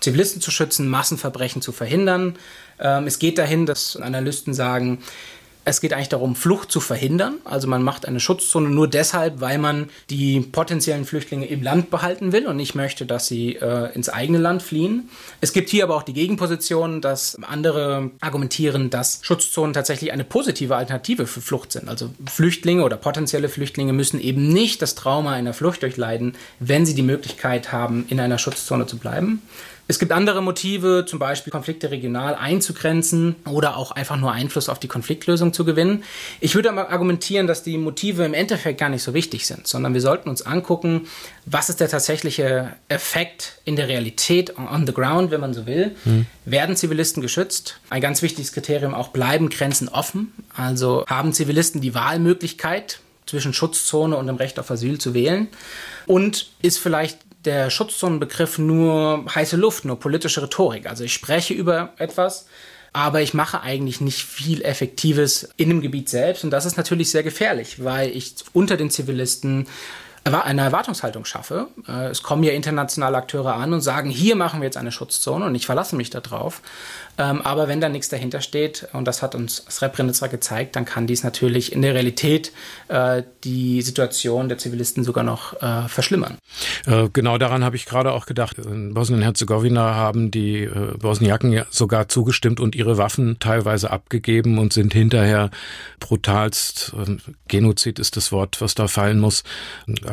Zivilisten 0.00 0.40
zu 0.40 0.50
schützen, 0.50 0.88
Massenverbrechen 0.88 1.62
zu 1.62 1.72
verhindern. 1.72 2.36
Ähm, 2.78 3.06
es 3.06 3.18
geht 3.18 3.38
dahin, 3.38 3.66
dass 3.66 3.96
Analysten 3.96 4.54
sagen, 4.54 4.98
Es 5.64 5.80
geht 5.80 5.92
eigentlich 5.92 6.08
darum, 6.08 6.34
Flucht 6.34 6.72
zu 6.72 6.80
verhindern. 6.80 7.36
Also 7.44 7.68
man 7.68 7.84
macht 7.84 8.06
eine 8.06 8.18
Schutzzone 8.18 8.68
nur 8.68 8.88
deshalb, 8.88 9.40
weil 9.40 9.58
man 9.58 9.90
die 10.10 10.40
potenziellen 10.40 11.04
Flüchtlinge 11.04 11.46
im 11.46 11.62
Land 11.62 11.90
behalten 11.90 12.32
will 12.32 12.46
und 12.48 12.56
nicht 12.56 12.74
möchte, 12.74 13.06
dass 13.06 13.28
sie 13.28 13.54
äh, 13.56 13.94
ins 13.94 14.08
eigene 14.08 14.38
Land 14.38 14.62
fliehen. 14.62 15.08
Es 15.40 15.52
gibt 15.52 15.70
hier 15.70 15.84
aber 15.84 15.94
auch 15.94 16.02
die 16.02 16.14
Gegenposition, 16.14 17.00
dass 17.00 17.38
andere 17.42 18.10
argumentieren, 18.20 18.90
dass 18.90 19.20
Schutzzonen 19.22 19.72
tatsächlich 19.72 20.12
eine 20.12 20.24
positive 20.24 20.74
Alternative 20.74 21.28
für 21.28 21.40
Flucht 21.40 21.70
sind. 21.70 21.88
Also 21.88 22.10
Flüchtlinge 22.26 22.82
oder 22.82 22.96
potenzielle 22.96 23.48
Flüchtlinge 23.48 23.92
müssen 23.92 24.20
eben 24.20 24.48
nicht 24.48 24.82
das 24.82 24.96
Trauma 24.96 25.32
einer 25.32 25.54
Flucht 25.54 25.82
durchleiden, 25.82 26.34
wenn 26.58 26.86
sie 26.86 26.96
die 26.96 27.02
Möglichkeit 27.02 27.70
haben, 27.70 28.04
in 28.08 28.18
einer 28.18 28.38
Schutzzone 28.38 28.86
zu 28.86 28.98
bleiben. 28.98 29.42
Es 29.88 29.98
gibt 29.98 30.12
andere 30.12 30.42
Motive, 30.42 31.04
zum 31.06 31.18
Beispiel 31.18 31.50
Konflikte 31.50 31.90
regional 31.90 32.34
einzugrenzen 32.34 33.36
oder 33.44 33.76
auch 33.76 33.90
einfach 33.90 34.16
nur 34.16 34.32
Einfluss 34.32 34.68
auf 34.68 34.78
die 34.78 34.88
Konfliktlösung 34.88 35.52
zu 35.52 35.64
gewinnen. 35.64 36.04
Ich 36.40 36.54
würde 36.54 36.70
aber 36.70 36.90
argumentieren, 36.90 37.46
dass 37.46 37.62
die 37.62 37.76
Motive 37.78 38.24
im 38.24 38.32
Endeffekt 38.32 38.78
gar 38.78 38.88
nicht 38.88 39.02
so 39.02 39.12
wichtig 39.12 39.46
sind, 39.46 39.66
sondern 39.66 39.92
wir 39.92 40.00
sollten 40.00 40.28
uns 40.28 40.42
angucken, 40.42 41.08
was 41.46 41.68
ist 41.68 41.80
der 41.80 41.88
tatsächliche 41.88 42.72
Effekt 42.88 43.60
in 43.64 43.76
der 43.76 43.88
Realität, 43.88 44.56
on 44.56 44.86
the 44.86 44.94
ground, 44.94 45.30
wenn 45.30 45.40
man 45.40 45.52
so 45.52 45.66
will. 45.66 45.96
Hm. 46.04 46.26
Werden 46.44 46.76
Zivilisten 46.76 47.20
geschützt? 47.20 47.80
Ein 47.90 48.00
ganz 48.00 48.22
wichtiges 48.22 48.52
Kriterium 48.52 48.94
auch, 48.94 49.08
bleiben 49.08 49.48
Grenzen 49.50 49.88
offen? 49.88 50.32
Also 50.54 51.04
haben 51.08 51.32
Zivilisten 51.32 51.80
die 51.80 51.94
Wahlmöglichkeit, 51.94 53.00
zwischen 53.26 53.54
Schutzzone 53.54 54.16
und 54.16 54.26
dem 54.26 54.36
Recht 54.36 54.58
auf 54.58 54.70
Asyl 54.70 54.98
zu 54.98 55.14
wählen? 55.14 55.48
Und 56.06 56.50
ist 56.60 56.78
vielleicht 56.78 57.18
der 57.44 57.70
Schutzzonenbegriff 57.70 58.58
nur 58.58 59.24
heiße 59.34 59.56
Luft, 59.56 59.84
nur 59.84 59.98
politische 59.98 60.42
Rhetorik. 60.42 60.86
Also 60.88 61.04
ich 61.04 61.12
spreche 61.12 61.54
über 61.54 61.92
etwas, 61.98 62.46
aber 62.92 63.22
ich 63.22 63.34
mache 63.34 63.62
eigentlich 63.62 64.00
nicht 64.00 64.22
viel 64.22 64.62
Effektives 64.62 65.48
in 65.56 65.68
dem 65.70 65.80
Gebiet 65.80 66.08
selbst. 66.08 66.44
Und 66.44 66.50
das 66.50 66.66
ist 66.66 66.76
natürlich 66.76 67.10
sehr 67.10 67.22
gefährlich, 67.22 67.82
weil 67.82 68.10
ich 68.10 68.34
unter 68.52 68.76
den 68.76 68.90
Zivilisten 68.90 69.66
eine 70.24 70.62
Erwartungshaltung 70.62 71.24
schaffe. 71.24 71.68
Äh, 71.88 72.06
es 72.06 72.22
kommen 72.22 72.44
ja 72.44 72.52
internationale 72.52 73.16
Akteure 73.16 73.54
an 73.54 73.72
und 73.72 73.80
sagen, 73.80 74.10
hier 74.10 74.36
machen 74.36 74.60
wir 74.60 74.66
jetzt 74.66 74.76
eine 74.76 74.92
Schutzzone 74.92 75.44
und 75.44 75.54
ich 75.54 75.66
verlasse 75.66 75.96
mich 75.96 76.10
darauf. 76.10 76.62
Ähm, 77.18 77.42
aber 77.42 77.68
wenn 77.68 77.80
da 77.80 77.88
nichts 77.88 78.08
dahinter 78.08 78.40
steht, 78.40 78.88
und 78.92 79.06
das 79.06 79.20
hat 79.20 79.34
uns 79.34 79.64
Srebrenica 79.68 80.28
gezeigt, 80.28 80.76
dann 80.76 80.84
kann 80.84 81.06
dies 81.06 81.24
natürlich 81.24 81.72
in 81.72 81.82
der 81.82 81.94
Realität 81.94 82.52
äh, 82.88 83.22
die 83.44 83.82
Situation 83.82 84.48
der 84.48 84.58
Zivilisten 84.58 85.04
sogar 85.04 85.24
noch 85.24 85.60
äh, 85.60 85.88
verschlimmern. 85.88 86.38
Genau 87.12 87.38
daran 87.38 87.64
habe 87.64 87.76
ich 87.76 87.86
gerade 87.86 88.12
auch 88.12 88.26
gedacht. 88.26 88.58
In 88.58 88.94
Bosnien-Herzegowina 88.94 89.94
haben 89.94 90.30
die 90.30 90.68
Bosniaken 90.98 91.52
ja 91.52 91.64
sogar 91.70 92.08
zugestimmt 92.08 92.60
und 92.60 92.74
ihre 92.74 92.98
Waffen 92.98 93.38
teilweise 93.38 93.90
abgegeben 93.90 94.58
und 94.58 94.72
sind 94.72 94.92
hinterher 94.92 95.50
brutalst, 96.00 96.92
Genozid 97.48 97.98
ist 97.98 98.16
das 98.16 98.32
Wort, 98.32 98.60
was 98.60 98.74
da 98.74 98.88
fallen 98.88 99.20
muss. 99.20 99.44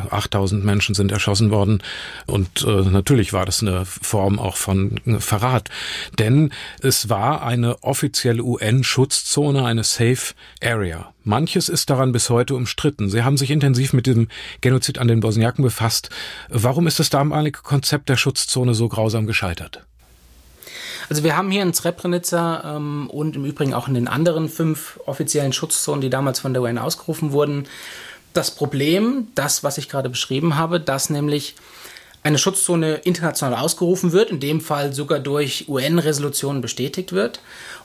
8000 0.09 0.63
Menschen 0.63 0.95
sind 0.95 1.11
erschossen 1.11 1.51
worden 1.51 1.81
und 2.25 2.65
natürlich 2.65 3.33
war 3.33 3.45
das 3.45 3.61
eine 3.61 3.85
Form 3.85 4.39
auch 4.39 4.57
von 4.57 4.99
Verrat. 5.19 5.69
Denn 6.17 6.51
es 6.81 7.09
war 7.09 7.43
eine 7.43 7.83
offizielle 7.83 8.43
UN-Schutzzone, 8.43 9.63
eine 9.65 9.83
Safe 9.83 10.33
Area. 10.63 11.13
Manches 11.23 11.69
ist 11.69 11.89
daran 11.89 12.11
bis 12.11 12.29
heute 12.29 12.55
umstritten. 12.55 13.09
Sie 13.09 13.23
haben 13.23 13.37
sich 13.37 13.51
intensiv 13.51 13.93
mit 13.93 14.07
dem 14.07 14.29
Genozid 14.61 14.97
an 14.97 15.07
den 15.07 15.19
Bosniaken 15.19 15.63
befasst. 15.63 16.09
Warum 16.49 16.87
ist 16.87 16.99
das 16.99 17.09
damalige 17.09 17.59
Konzept 17.61 18.09
der 18.09 18.17
Schutzzone 18.17 18.73
so 18.73 18.87
grausam 18.87 19.27
gescheitert? 19.27 19.85
Also 21.09 21.23
wir 21.23 21.35
haben 21.35 21.49
hier 21.49 21.63
in 21.63 21.73
Srebrenica 21.73 22.75
ähm, 22.75 23.09
und 23.09 23.35
im 23.35 23.45
Übrigen 23.45 23.73
auch 23.73 23.87
in 23.87 23.95
den 23.95 24.07
anderen 24.07 24.47
fünf 24.47 24.99
offiziellen 25.05 25.53
Schutzzonen, 25.53 26.01
die 26.01 26.09
damals 26.09 26.39
von 26.39 26.53
der 26.53 26.61
UN 26.61 26.77
ausgerufen 26.77 27.31
wurden, 27.31 27.67
das 28.33 28.51
Problem, 28.51 29.27
das, 29.35 29.63
was 29.63 29.77
ich 29.77 29.89
gerade 29.89 30.09
beschrieben 30.09 30.57
habe, 30.57 30.79
dass 30.79 31.09
nämlich 31.09 31.55
eine 32.21 32.37
Schutzzone 32.37 32.95
international 32.95 33.55
ausgerufen 33.55 34.11
wird, 34.11 34.29
in 34.29 34.39
dem 34.39 34.59
Fall 34.59 34.93
sogar 34.93 35.19
durch 35.19 35.69
UN-Resolutionen 35.69 36.61
bestätigt 36.61 37.13
wird 37.13 37.39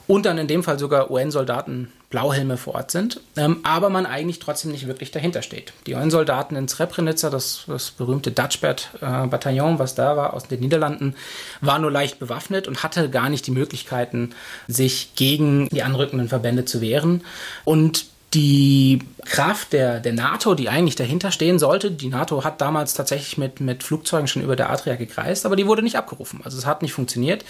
und 0.07 0.25
dann 0.25 0.37
in 0.37 0.47
dem 0.47 0.63
Fall 0.63 0.77
sogar 0.77 1.09
UN-Soldaten 1.09 1.91
Blauhelme 2.09 2.57
vor 2.57 2.75
Ort 2.75 2.91
sind, 2.91 3.19
ähm, 3.35 3.59
aber 3.63 3.89
man 3.89 4.05
eigentlich 4.05 4.39
trotzdem 4.39 4.71
nicht 4.71 4.87
wirklich 4.87 5.11
dahinter 5.11 5.41
steht. 5.41 5.73
Die 5.87 5.95
UN-Soldaten 5.95 6.55
in 6.55 6.67
Srebrenica, 6.67 7.29
das, 7.29 7.63
das 7.67 7.91
berühmte 7.91 8.31
Dutchbat-Bataillon, 8.31 9.79
was 9.79 9.95
da 9.95 10.15
war 10.15 10.33
aus 10.33 10.47
den 10.47 10.59
Niederlanden, 10.59 11.15
war 11.61 11.79
nur 11.79 11.91
leicht 11.91 12.19
bewaffnet 12.19 12.67
und 12.67 12.83
hatte 12.83 13.09
gar 13.09 13.29
nicht 13.29 13.47
die 13.47 13.51
Möglichkeiten, 13.51 14.33
sich 14.67 15.15
gegen 15.15 15.67
die 15.69 15.83
anrückenden 15.83 16.29
Verbände 16.29 16.65
zu 16.65 16.79
wehren. 16.79 17.21
Und 17.63 18.05
die 18.35 18.99
Kraft 19.23 19.71
der, 19.71 20.01
der 20.01 20.11
NATO, 20.11 20.53
die 20.55 20.67
eigentlich 20.67 20.95
dahinter 20.95 21.31
stehen 21.31 21.57
sollte, 21.57 21.89
die 21.89 22.09
NATO 22.09 22.43
hat 22.43 22.59
damals 22.59 22.93
tatsächlich 22.93 23.37
mit, 23.37 23.61
mit 23.61 23.81
Flugzeugen 23.81 24.27
schon 24.27 24.43
über 24.43 24.57
der 24.57 24.69
Adria 24.69 24.95
gekreist, 24.95 25.45
aber 25.45 25.55
die 25.55 25.65
wurde 25.65 25.81
nicht 25.81 25.95
abgerufen. 25.95 26.41
Also 26.43 26.57
es 26.57 26.65
hat 26.65 26.81
nicht 26.81 26.91
funktioniert. 26.91 27.45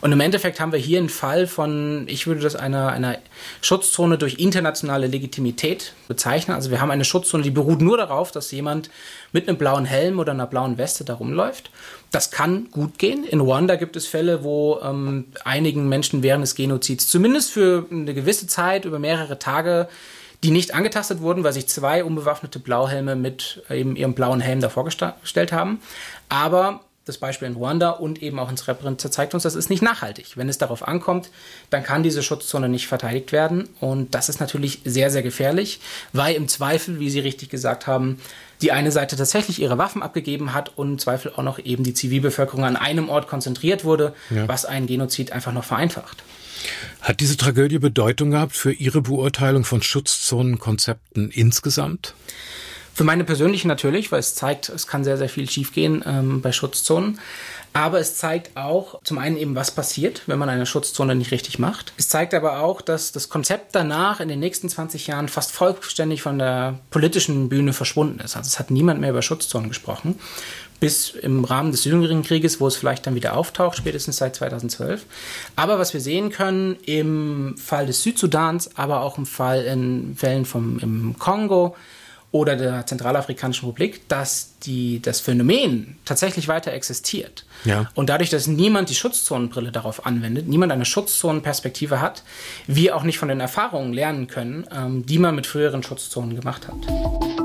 Und 0.00 0.10
im 0.10 0.20
Endeffekt 0.20 0.58
haben 0.58 0.72
wir 0.72 0.78
hier 0.78 0.98
einen 0.98 1.08
Fall 1.08 1.46
von, 1.46 2.04
ich 2.08 2.26
würde 2.26 2.40
das 2.40 2.56
einer, 2.56 2.88
einer 2.88 3.16
Schutzzone 3.62 4.18
durch 4.18 4.34
internationale 4.34 5.06
Legitimität 5.06 5.94
bezeichnen. 6.08 6.54
Also 6.54 6.70
wir 6.70 6.80
haben 6.80 6.90
eine 6.90 7.04
Schutzzone, 7.04 7.44
die 7.44 7.50
beruht 7.50 7.80
nur 7.80 7.96
darauf, 7.96 8.32
dass 8.32 8.50
jemand 8.50 8.90
mit 9.32 9.48
einem 9.48 9.56
blauen 9.56 9.84
Helm 9.84 10.18
oder 10.18 10.32
einer 10.32 10.48
blauen 10.48 10.78
Weste 10.78 11.04
da 11.04 11.14
rumläuft. 11.14 11.70
Das 12.10 12.32
kann 12.32 12.68
gut 12.70 12.98
gehen. 12.98 13.24
In 13.24 13.40
Ruanda 13.40 13.76
gibt 13.76 13.96
es 13.96 14.06
Fälle, 14.06 14.42
wo 14.42 14.80
ähm, 14.82 15.26
einigen 15.44 15.88
Menschen 15.88 16.22
während 16.24 16.42
des 16.42 16.54
Genozids 16.56 17.08
zumindest 17.08 17.52
für 17.52 17.86
eine 17.90 18.14
gewisse 18.14 18.46
Zeit, 18.48 18.84
über 18.84 18.98
mehrere 18.98 19.38
Tage, 19.38 19.88
die 20.44 20.50
nicht 20.50 20.74
angetastet 20.74 21.22
wurden, 21.22 21.42
weil 21.42 21.54
sich 21.54 21.68
zwei 21.68 22.04
unbewaffnete 22.04 22.58
Blauhelme 22.58 23.16
mit 23.16 23.62
eben 23.70 23.96
ihrem 23.96 24.12
blauen 24.12 24.40
Helm 24.40 24.60
davor 24.60 24.84
gestellt 24.84 25.52
haben. 25.52 25.80
Aber 26.28 26.80
das 27.06 27.16
Beispiel 27.16 27.48
in 27.48 27.54
Ruanda 27.54 27.90
und 27.90 28.22
eben 28.22 28.38
auch 28.38 28.50
in 28.50 28.58
Srebrenica 28.58 29.10
zeigt 29.10 29.32
uns, 29.32 29.42
das 29.42 29.54
ist 29.54 29.70
nicht 29.70 29.82
nachhaltig. 29.82 30.36
Wenn 30.36 30.50
es 30.50 30.58
darauf 30.58 30.86
ankommt, 30.86 31.30
dann 31.70 31.82
kann 31.82 32.02
diese 32.02 32.22
Schutzzone 32.22 32.68
nicht 32.68 32.86
verteidigt 32.86 33.32
werden. 33.32 33.70
Und 33.80 34.14
das 34.14 34.28
ist 34.28 34.38
natürlich 34.38 34.80
sehr, 34.84 35.10
sehr 35.10 35.22
gefährlich, 35.22 35.80
weil 36.12 36.34
im 36.34 36.46
Zweifel, 36.46 37.00
wie 37.00 37.08
Sie 37.08 37.20
richtig 37.20 37.48
gesagt 37.48 37.86
haben, 37.86 38.20
die 38.60 38.72
eine 38.72 38.92
Seite 38.92 39.16
tatsächlich 39.16 39.62
ihre 39.62 39.78
Waffen 39.78 40.02
abgegeben 40.02 40.52
hat 40.52 40.76
und 40.76 40.92
im 40.92 40.98
Zweifel 40.98 41.32
auch 41.34 41.42
noch 41.42 41.58
eben 41.58 41.84
die 41.84 41.94
Zivilbevölkerung 41.94 42.64
an 42.64 42.76
einem 42.76 43.08
Ort 43.08 43.28
konzentriert 43.28 43.84
wurde, 43.84 44.14
ja. 44.28 44.46
was 44.46 44.66
einen 44.66 44.86
Genozid 44.86 45.32
einfach 45.32 45.52
noch 45.52 45.64
vereinfacht. 45.64 46.22
Hat 47.00 47.20
diese 47.20 47.36
Tragödie 47.36 47.78
Bedeutung 47.78 48.30
gehabt 48.30 48.56
für 48.56 48.72
Ihre 48.72 49.02
Beurteilung 49.02 49.64
von 49.64 49.82
Schutzzonenkonzepten 49.82 51.30
insgesamt? 51.30 52.14
Für 52.94 53.04
meine 53.04 53.24
persönliche 53.24 53.66
natürlich, 53.66 54.12
weil 54.12 54.20
es 54.20 54.36
zeigt, 54.36 54.68
es 54.68 54.86
kann 54.86 55.02
sehr, 55.02 55.18
sehr 55.18 55.28
viel 55.28 55.50
schiefgehen 55.50 56.04
ähm, 56.06 56.40
bei 56.40 56.52
Schutzzonen. 56.52 57.18
Aber 57.72 57.98
es 57.98 58.14
zeigt 58.14 58.56
auch 58.56 59.00
zum 59.02 59.18
einen 59.18 59.36
eben, 59.36 59.56
was 59.56 59.72
passiert, 59.72 60.22
wenn 60.26 60.38
man 60.38 60.48
eine 60.48 60.64
Schutzzone 60.64 61.16
nicht 61.16 61.32
richtig 61.32 61.58
macht. 61.58 61.92
Es 61.96 62.08
zeigt 62.08 62.32
aber 62.32 62.60
auch, 62.60 62.80
dass 62.80 63.10
das 63.10 63.28
Konzept 63.28 63.74
danach 63.74 64.20
in 64.20 64.28
den 64.28 64.38
nächsten 64.38 64.68
20 64.68 65.08
Jahren 65.08 65.26
fast 65.26 65.50
vollständig 65.50 66.22
von 66.22 66.38
der 66.38 66.78
politischen 66.90 67.48
Bühne 67.48 67.72
verschwunden 67.72 68.20
ist. 68.20 68.36
Also 68.36 68.46
es 68.46 68.60
hat 68.60 68.70
niemand 68.70 69.00
mehr 69.00 69.10
über 69.10 69.22
Schutzzonen 69.22 69.70
gesprochen 69.70 70.20
bis 70.84 71.10
im 71.14 71.44
Rahmen 71.44 71.72
des 71.72 71.86
jüngeren 71.86 72.22
Krieges, 72.22 72.60
wo 72.60 72.66
es 72.66 72.76
vielleicht 72.76 73.06
dann 73.06 73.14
wieder 73.14 73.38
auftaucht, 73.38 73.78
spätestens 73.78 74.18
seit 74.18 74.36
2012. 74.36 75.06
Aber 75.56 75.78
was 75.78 75.94
wir 75.94 76.00
sehen 76.02 76.28
können 76.28 76.76
im 76.84 77.56
Fall 77.56 77.86
des 77.86 78.02
Südsudans, 78.02 78.76
aber 78.76 79.00
auch 79.00 79.16
im 79.16 79.24
Fall 79.24 79.62
in 79.62 80.14
Fällen 80.14 80.44
vom 80.44 80.78
im 80.80 81.16
Kongo 81.18 81.74
oder 82.32 82.56
der 82.56 82.84
Zentralafrikanischen 82.84 83.64
Republik, 83.66 84.06
dass 84.08 84.58
die, 84.64 85.00
das 85.00 85.20
Phänomen 85.20 85.96
tatsächlich 86.04 86.48
weiter 86.48 86.72
existiert. 86.72 87.46
Ja. 87.64 87.88
Und 87.94 88.10
dadurch, 88.10 88.28
dass 88.28 88.46
niemand 88.46 88.90
die 88.90 88.94
Schutzzonenbrille 88.94 89.72
darauf 89.72 90.04
anwendet, 90.04 90.48
niemand 90.48 90.70
eine 90.70 90.84
Schutzzonenperspektive 90.84 92.02
hat, 92.02 92.24
wir 92.66 92.94
auch 92.94 93.04
nicht 93.04 93.18
von 93.18 93.28
den 93.28 93.40
Erfahrungen 93.40 93.94
lernen 93.94 94.26
können, 94.26 94.66
ähm, 94.70 95.06
die 95.06 95.18
man 95.18 95.34
mit 95.34 95.46
früheren 95.46 95.82
Schutzzonen 95.82 96.34
gemacht 96.34 96.68
hat. 96.68 97.43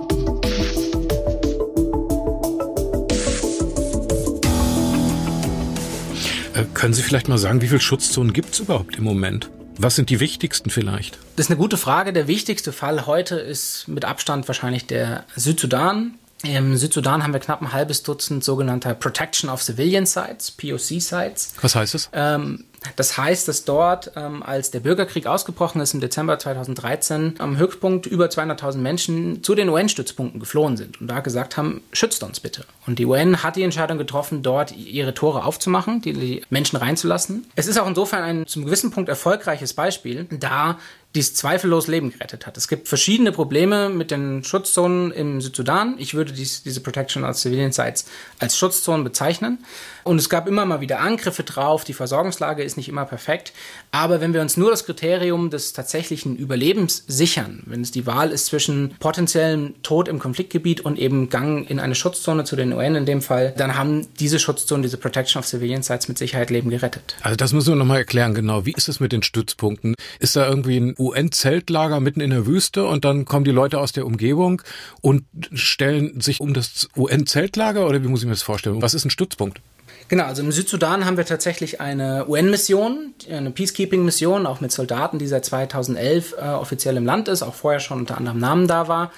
Können 6.65 6.93
Sie 6.93 7.01
vielleicht 7.01 7.27
mal 7.27 7.37
sagen, 7.37 7.61
wie 7.61 7.67
viele 7.67 7.81
Schutzzonen 7.81 8.33
gibt 8.33 8.53
es 8.53 8.59
überhaupt 8.59 8.95
im 8.97 9.03
Moment? 9.03 9.49
Was 9.77 9.95
sind 9.95 10.09
die 10.09 10.19
wichtigsten 10.19 10.69
vielleicht? 10.69 11.17
Das 11.35 11.45
ist 11.45 11.51
eine 11.51 11.57
gute 11.57 11.77
Frage. 11.77 12.11
Der 12.11 12.27
wichtigste 12.27 12.73
Fall 12.73 13.05
heute 13.05 13.35
ist 13.35 13.87
mit 13.87 14.03
Abstand 14.03 14.47
wahrscheinlich 14.47 14.87
der 14.87 15.23
Südsudan. 15.35 16.15
Im 16.43 16.77
Südsudan 16.77 17.23
haben 17.23 17.33
wir 17.33 17.39
knapp 17.39 17.61
ein 17.61 17.73
halbes 17.73 18.03
Dutzend 18.03 18.43
sogenannter 18.43 18.93
Protection 18.93 19.49
of 19.49 19.61
Civilian 19.61 20.05
Sites, 20.05 20.51
POC 20.51 21.01
Sites. 21.01 21.53
Was 21.61 21.75
heißt 21.75 21.95
es? 21.95 22.09
Ähm, 22.13 22.65
das 22.95 23.17
heißt, 23.17 23.47
dass 23.47 23.65
dort, 23.65 24.11
ähm, 24.15 24.43
als 24.43 24.71
der 24.71 24.79
Bürgerkrieg 24.79 25.27
ausgebrochen 25.27 25.81
ist 25.81 25.93
im 25.93 25.99
Dezember 25.99 26.39
2013, 26.39 27.35
am 27.39 27.57
Höchstpunkt 27.57 28.05
über 28.05 28.25
200.000 28.25 28.77
Menschen 28.77 29.43
zu 29.43 29.55
den 29.55 29.69
UN-Stützpunkten 29.69 30.39
geflohen 30.39 30.77
sind 30.77 31.01
und 31.01 31.07
da 31.07 31.19
gesagt 31.19 31.57
haben, 31.57 31.81
schützt 31.91 32.23
uns 32.23 32.39
bitte. 32.39 32.65
Und 32.87 32.99
die 32.99 33.05
UN 33.05 33.43
hat 33.43 33.55
die 33.55 33.63
Entscheidung 33.63 33.97
getroffen, 33.97 34.43
dort 34.43 34.75
ihre 34.75 35.13
Tore 35.13 35.43
aufzumachen, 35.43 36.01
die, 36.01 36.13
die 36.13 36.41
Menschen 36.49 36.77
reinzulassen. 36.77 37.45
Es 37.55 37.67
ist 37.67 37.77
auch 37.77 37.87
insofern 37.87 38.23
ein 38.23 38.47
zum 38.47 38.65
gewissen 38.65 38.91
Punkt 38.91 39.09
erfolgreiches 39.09 39.73
Beispiel, 39.73 40.25
da 40.29 40.77
die 41.15 41.21
zweifellos 41.21 41.87
Leben 41.87 42.11
gerettet 42.11 42.45
hat. 42.45 42.55
Es 42.55 42.67
gibt 42.67 42.87
verschiedene 42.87 43.31
Probleme 43.31 43.89
mit 43.89 44.11
den 44.11 44.43
Schutzzonen 44.43 45.11
im 45.11 45.41
Südsudan. 45.41 45.95
Ich 45.97 46.13
würde 46.13 46.33
dies, 46.33 46.61
diese 46.61 46.81
Protection 46.81 47.23
als 47.23 47.41
Civilian 47.41 47.71
Sites 47.71 48.05
als 48.37 48.55
Schutzzonen 48.55 49.03
bezeichnen. 49.03 49.57
Und 50.03 50.17
es 50.17 50.29
gab 50.29 50.47
immer 50.47 50.65
mal 50.65 50.81
wieder 50.81 50.99
Angriffe 50.99 51.43
drauf. 51.43 51.83
Die 51.83 51.93
Versorgungslage 51.93 52.63
ist 52.63 52.77
nicht 52.77 52.89
immer 52.89 53.05
perfekt. 53.05 53.53
Aber 53.91 54.21
wenn 54.21 54.33
wir 54.33 54.41
uns 54.41 54.55
nur 54.55 54.69
das 54.69 54.85
Kriterium 54.85 55.49
des 55.49 55.73
tatsächlichen 55.73 56.35
Überlebens 56.35 57.03
sichern, 57.07 57.63
wenn 57.65 57.81
es 57.81 57.91
die 57.91 58.05
Wahl 58.05 58.31
ist 58.31 58.45
zwischen 58.45 58.95
potenziellem 58.99 59.81
Tod 59.81 60.07
im 60.07 60.19
Konfliktgebiet 60.19 60.81
und 60.81 60.99
eben 60.99 61.29
Gang 61.29 61.69
in 61.69 61.79
eine 61.79 61.95
Schutzzone 61.95 62.43
zu 62.43 62.55
den 62.55 62.71
UN 62.71 62.95
in 62.95 63.05
dem 63.05 63.21
Fall, 63.21 63.53
dann 63.57 63.75
haben 63.75 64.07
diese 64.19 64.39
Schutzzonen, 64.39 64.83
diese 64.83 64.97
Protection 64.97 65.39
of 65.39 65.47
Civilian 65.47 65.81
Sites 65.81 66.07
mit 66.07 66.17
Sicherheit 66.19 66.51
Leben 66.51 66.69
gerettet. 66.69 67.15
Also 67.21 67.35
das 67.35 67.51
müssen 67.51 67.69
wir 67.69 67.75
nochmal 67.75 67.97
erklären, 67.97 68.35
genau. 68.35 68.65
Wie 68.65 68.73
ist 68.73 68.89
es 68.89 68.99
mit 68.99 69.11
den 69.11 69.23
Stützpunkten? 69.23 69.95
Ist 70.19 70.35
da 70.35 70.47
irgendwie 70.47 70.77
ein 70.77 70.95
UN-Zeltlager 70.99 71.99
mitten 71.99 72.21
in 72.21 72.29
der 72.29 72.45
Wüste 72.45 72.85
und 72.85 73.05
dann 73.05 73.25
kommen 73.25 73.45
die 73.45 73.51
Leute 73.51 73.79
aus 73.79 73.91
der 73.91 74.05
Umgebung 74.05 74.61
und 75.01 75.23
stellen 75.53 76.21
sich 76.21 76.41
um 76.41 76.53
das 76.53 76.89
UN-Zeltlager 76.95 77.87
oder 77.87 78.03
wie 78.03 78.07
muss 78.07 78.21
ich 78.21 78.25
mir 78.25 78.33
das 78.33 78.43
vorstellen? 78.43 78.81
Was 78.81 78.93
ist 78.93 79.05
ein 79.05 79.09
Stützpunkt? 79.09 79.61
Genau, 80.09 80.23
also 80.23 80.41
im 80.41 80.51
Südsudan 80.51 81.05
haben 81.05 81.17
wir 81.17 81.25
tatsächlich 81.25 81.81
eine 81.81 82.27
UN-Mission, 82.27 83.13
eine 83.31 83.51
Peacekeeping-Mission, 83.51 84.47
auch 84.47 84.59
mit 84.59 84.71
Soldaten, 84.71 85.19
die 85.19 85.27
seit 85.27 85.45
2011 85.45 86.33
äh, 86.33 86.45
offiziell 86.47 86.97
im 86.97 87.05
Land 87.05 87.27
ist, 87.27 87.43
auch 87.43 87.53
vorher 87.53 87.79
schon 87.79 87.99
unter 87.99 88.17
anderem 88.17 88.39
Namen 88.39 88.67
da 88.67 88.87
war, 88.87 89.11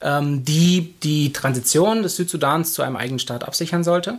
ähm, 0.00 0.44
die 0.44 0.94
die 1.02 1.34
Transition 1.34 2.02
des 2.02 2.16
Südsudans 2.16 2.72
zu 2.72 2.80
einem 2.80 2.96
eigenen 2.96 3.18
Staat 3.18 3.44
absichern 3.44 3.84
sollte. 3.84 4.18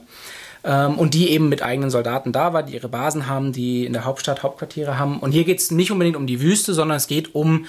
Ähm, 0.64 0.98
und 0.98 1.14
die 1.14 1.30
eben 1.30 1.50
mit 1.50 1.62
eigenen 1.62 1.90
Soldaten 1.90 2.32
da 2.32 2.54
war, 2.54 2.64
die 2.64 2.74
ihre 2.74 2.90
Basen 2.90 3.28
haben, 3.28 3.54
die 3.54 3.86
in 3.86 3.94
der 3.94 4.06
Hauptstadt 4.06 4.44
Hauptquartiere 4.44 4.98
haben. 4.98 5.20
Und 5.20 5.32
hier 5.32 5.46
geht 5.46 5.60
es 5.60 5.72
nicht 5.72 5.92
unbedingt 5.92 6.18
um 6.18 6.28
die 6.28 6.42
Wüste, 6.42 6.74
sondern 6.74 6.98
es 6.98 7.08
geht 7.08 7.34
um 7.34 7.66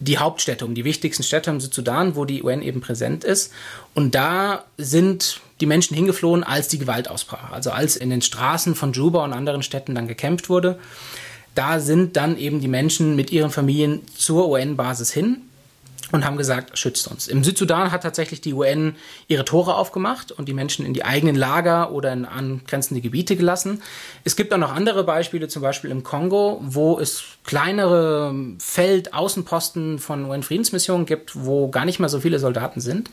die 0.00 0.18
Hauptstädte, 0.18 0.64
um 0.64 0.74
die 0.74 0.84
wichtigsten 0.84 1.24
Städte 1.24 1.50
im 1.50 1.60
Südsudan, 1.60 2.14
wo 2.14 2.24
die 2.24 2.44
UN 2.44 2.62
eben 2.62 2.80
präsent 2.80 3.24
ist. 3.24 3.52
Und 3.94 4.14
da 4.14 4.64
sind 4.76 5.40
die 5.60 5.66
Menschen 5.66 5.96
hingeflohen, 5.96 6.44
als 6.44 6.68
die 6.68 6.78
Gewalt 6.78 7.10
ausbrach. 7.10 7.50
Also 7.50 7.72
als 7.72 7.96
in 7.96 8.10
den 8.10 8.22
Straßen 8.22 8.76
von 8.76 8.92
Juba 8.92 9.24
und 9.24 9.32
anderen 9.32 9.64
Städten 9.64 9.96
dann 9.96 10.06
gekämpft 10.06 10.48
wurde. 10.48 10.78
Da 11.56 11.80
sind 11.80 12.16
dann 12.16 12.38
eben 12.38 12.60
die 12.60 12.68
Menschen 12.68 13.16
mit 13.16 13.32
ihren 13.32 13.50
Familien 13.50 14.02
zur 14.14 14.48
UN-Basis 14.48 15.10
hin 15.10 15.47
und 16.12 16.24
haben 16.24 16.36
gesagt, 16.36 16.78
schützt 16.78 17.08
uns. 17.08 17.28
Im 17.28 17.44
Südsudan 17.44 17.92
hat 17.92 18.02
tatsächlich 18.02 18.40
die 18.40 18.54
UN 18.54 18.96
ihre 19.26 19.44
Tore 19.44 19.74
aufgemacht 19.74 20.32
und 20.32 20.48
die 20.48 20.54
Menschen 20.54 20.86
in 20.86 20.94
die 20.94 21.04
eigenen 21.04 21.36
Lager 21.36 21.92
oder 21.92 22.12
in 22.12 22.24
angrenzende 22.24 23.00
Gebiete 23.00 23.36
gelassen. 23.36 23.82
Es 24.24 24.36
gibt 24.36 24.52
auch 24.52 24.58
noch 24.58 24.74
andere 24.74 25.04
Beispiele, 25.04 25.48
zum 25.48 25.62
Beispiel 25.62 25.90
im 25.90 26.02
Kongo, 26.02 26.60
wo 26.62 26.98
es 26.98 27.24
kleinere 27.44 28.34
Feldaußenposten 28.58 29.98
von 29.98 30.24
UN-Friedensmissionen 30.24 31.06
gibt, 31.06 31.32
wo 31.44 31.68
gar 31.68 31.84
nicht 31.84 31.98
mehr 31.98 32.08
so 32.08 32.20
viele 32.20 32.38
Soldaten 32.38 32.80
sind. 32.80 33.10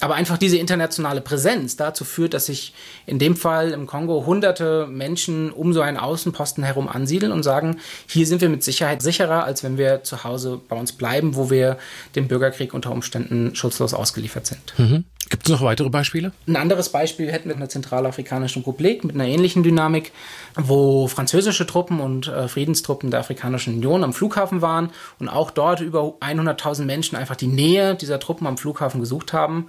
Aber 0.00 0.14
einfach 0.14 0.38
diese 0.38 0.58
internationale 0.58 1.20
Präsenz 1.20 1.76
dazu 1.76 2.04
führt, 2.04 2.34
dass 2.34 2.46
sich 2.46 2.74
in 3.06 3.18
dem 3.18 3.36
Fall 3.36 3.72
im 3.72 3.86
Kongo 3.86 4.24
hunderte 4.26 4.86
Menschen 4.86 5.50
um 5.50 5.72
so 5.72 5.80
einen 5.80 5.96
Außenposten 5.96 6.64
herum 6.64 6.88
ansiedeln 6.88 7.32
und 7.32 7.42
sagen, 7.42 7.78
hier 8.06 8.26
sind 8.26 8.40
wir 8.40 8.48
mit 8.48 8.62
Sicherheit 8.62 9.02
sicherer, 9.02 9.44
als 9.44 9.64
wenn 9.64 9.78
wir 9.78 10.02
zu 10.04 10.24
Hause 10.24 10.60
bei 10.68 10.76
uns 10.76 10.92
bleiben, 10.92 11.34
wo 11.34 11.50
wir 11.50 11.78
dem 12.14 12.28
Bürgerkrieg 12.38 12.72
unter 12.72 12.92
Umständen 12.92 13.54
schutzlos 13.56 13.94
ausgeliefert 13.94 14.46
sind. 14.46 14.74
Mhm. 14.78 15.04
Gibt 15.28 15.46
es 15.46 15.52
noch 15.52 15.60
weitere 15.60 15.90
Beispiele? 15.90 16.32
Ein 16.46 16.56
anderes 16.56 16.90
Beispiel 16.90 17.30
hätten 17.30 17.48
wir 17.48 17.54
in 17.54 17.60
der 17.60 17.68
Zentralafrikanischen 17.68 18.62
Republik 18.62 19.04
mit 19.04 19.14
einer 19.14 19.26
ähnlichen 19.26 19.62
Dynamik, 19.62 20.12
wo 20.56 21.08
französische 21.08 21.66
Truppen 21.66 22.00
und 22.00 22.28
äh, 22.28 22.48
Friedenstruppen 22.48 23.10
der 23.10 23.20
Afrikanischen 23.20 23.74
Union 23.74 24.04
am 24.04 24.12
Flughafen 24.12 24.62
waren 24.62 24.90
und 25.18 25.28
auch 25.28 25.50
dort 25.50 25.80
über 25.80 26.14
100.000 26.20 26.84
Menschen 26.84 27.16
einfach 27.16 27.36
die 27.36 27.48
Nähe 27.48 27.94
dieser 27.94 28.20
Truppen 28.20 28.46
am 28.46 28.56
Flughafen 28.56 29.00
gesucht 29.00 29.32
haben, 29.32 29.68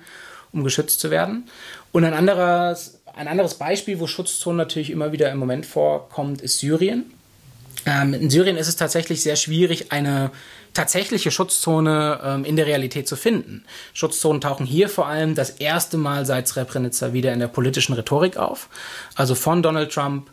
um 0.54 0.64
geschützt 0.64 1.00
zu 1.00 1.12
werden. 1.12 1.50
Und 1.92 2.06
ein 2.06 2.14
anderes, 2.14 3.02
ein 3.16 3.28
anderes 3.28 3.56
Beispiel, 3.56 4.00
wo 4.00 4.08
Schutzzonen 4.08 4.58
natürlich 4.58 4.92
immer 4.92 5.12
wieder 5.12 5.32
im 5.32 5.40
Moment 5.40 5.66
vorkommt, 5.66 6.42
ist 6.42 6.60
Syrien. 6.60 7.06
Ähm, 7.86 8.14
in 8.14 8.30
Syrien 8.30 8.58
ist 8.58 8.68
es 8.68 8.76
tatsächlich 8.76 9.24
sehr 9.24 9.36
schwierig, 9.36 9.92
eine 9.92 10.32
tatsächliche 10.74 11.32
Schutzzone 11.32 12.20
ähm, 12.24 12.46
in 12.46 12.56
der 12.56 12.66
Realität 12.66 13.08
zu 13.08 13.16
finden. 13.16 13.64
Schutzzonen 13.94 14.42
tauchen 14.42 14.66
hier 14.66 14.90
vor 14.90 15.08
allem 15.08 15.36
das 15.36 15.52
erste 15.52 15.98
Mal 15.98 16.26
seit 16.26 16.48
Srebrenica 16.48 17.14
wieder 17.14 17.34
in 17.34 17.40
der 17.40 17.48
politischen 17.48 17.94
Rhetorik 17.94 18.38
auf. 18.38 18.70
Also 19.16 19.36
von 19.36 19.64
Donald 19.64 19.92
Trump 19.92 20.30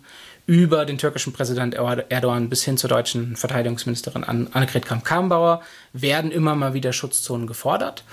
über 0.47 0.85
den 0.85 0.97
türkischen 0.97 1.33
Präsident 1.33 1.75
Erdogan 1.75 2.49
bis 2.49 2.63
hin 2.63 2.77
zur 2.77 2.89
deutschen 2.89 3.35
Verteidigungsministerin 3.35 4.23
Annegret 4.23 4.87
Kramp-Karrenbauer 4.87 5.61
werden 5.93 6.31
immer 6.31 6.55
mal 6.55 6.73
wieder 6.73 6.93
Schutzzonen 6.93 7.49
gefordert. 7.49 8.05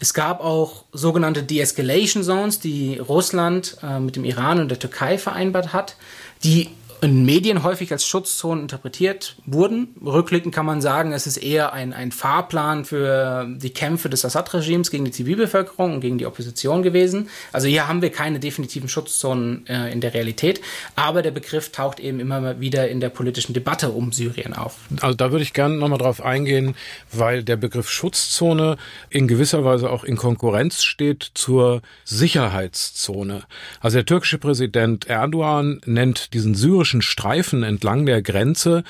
Es 0.00 0.14
gab 0.14 0.40
auch 0.40 0.84
sogenannte 0.92 1.42
De-Escalation 1.42 2.24
Zones, 2.24 2.60
die 2.60 2.98
Russland 2.98 3.76
äh, 3.82 4.00
mit 4.00 4.16
dem 4.16 4.24
Iran 4.24 4.60
und 4.60 4.70
der 4.70 4.78
Türkei 4.78 5.18
vereinbart 5.18 5.74
hat, 5.74 5.96
die 6.44 6.70
in 7.02 7.24
Medien 7.24 7.64
häufig 7.64 7.90
als 7.90 8.06
Schutzzonen 8.06 8.62
interpretiert 8.62 9.34
wurden. 9.44 9.88
Rückblickend 10.00 10.54
kann 10.54 10.64
man 10.64 10.80
sagen, 10.80 11.12
es 11.12 11.26
ist 11.26 11.36
eher 11.36 11.72
ein, 11.72 11.92
ein 11.92 12.12
Fahrplan 12.12 12.84
für 12.84 13.48
die 13.56 13.70
Kämpfe 13.70 14.08
des 14.08 14.24
Assad-Regimes 14.24 14.92
gegen 14.92 15.04
die 15.04 15.10
Zivilbevölkerung 15.10 15.94
und 15.94 16.00
gegen 16.00 16.18
die 16.18 16.26
Opposition 16.26 16.84
gewesen. 16.84 17.28
Also 17.50 17.66
hier 17.66 17.88
haben 17.88 18.02
wir 18.02 18.10
keine 18.10 18.38
definitiven 18.38 18.88
Schutzzonen 18.88 19.66
äh, 19.66 19.92
in 19.92 20.00
der 20.00 20.14
Realität, 20.14 20.60
aber 20.94 21.22
der 21.22 21.32
Begriff 21.32 21.72
taucht 21.72 21.98
eben 21.98 22.20
immer 22.20 22.60
wieder 22.60 22.88
in 22.88 23.00
der 23.00 23.08
politischen 23.08 23.52
Debatte 23.52 23.90
um 23.90 24.12
Syrien 24.12 24.54
auf. 24.54 24.76
Also 25.00 25.16
da 25.16 25.32
würde 25.32 25.42
ich 25.42 25.54
gerne 25.54 25.74
nochmal 25.74 25.98
drauf 25.98 26.24
eingehen, 26.24 26.76
weil 27.10 27.42
der 27.42 27.56
Begriff 27.56 27.90
Schutzzone 27.90 28.76
in 29.10 29.26
gewisser 29.26 29.64
Weise 29.64 29.90
auch 29.90 30.04
in 30.04 30.16
Konkurrenz 30.16 30.84
steht 30.84 31.32
zur 31.34 31.82
Sicherheitszone. 32.04 33.42
Also 33.80 33.96
der 33.96 34.06
türkische 34.06 34.38
Präsident 34.38 35.08
Erdogan 35.08 35.80
nennt 35.84 36.32
diesen 36.32 36.54
syrischen 36.54 36.91
syrischen 36.92 37.02
Streifen 37.02 37.62
entlang 37.62 38.04
der 38.06 38.22
Grenze 38.22 38.84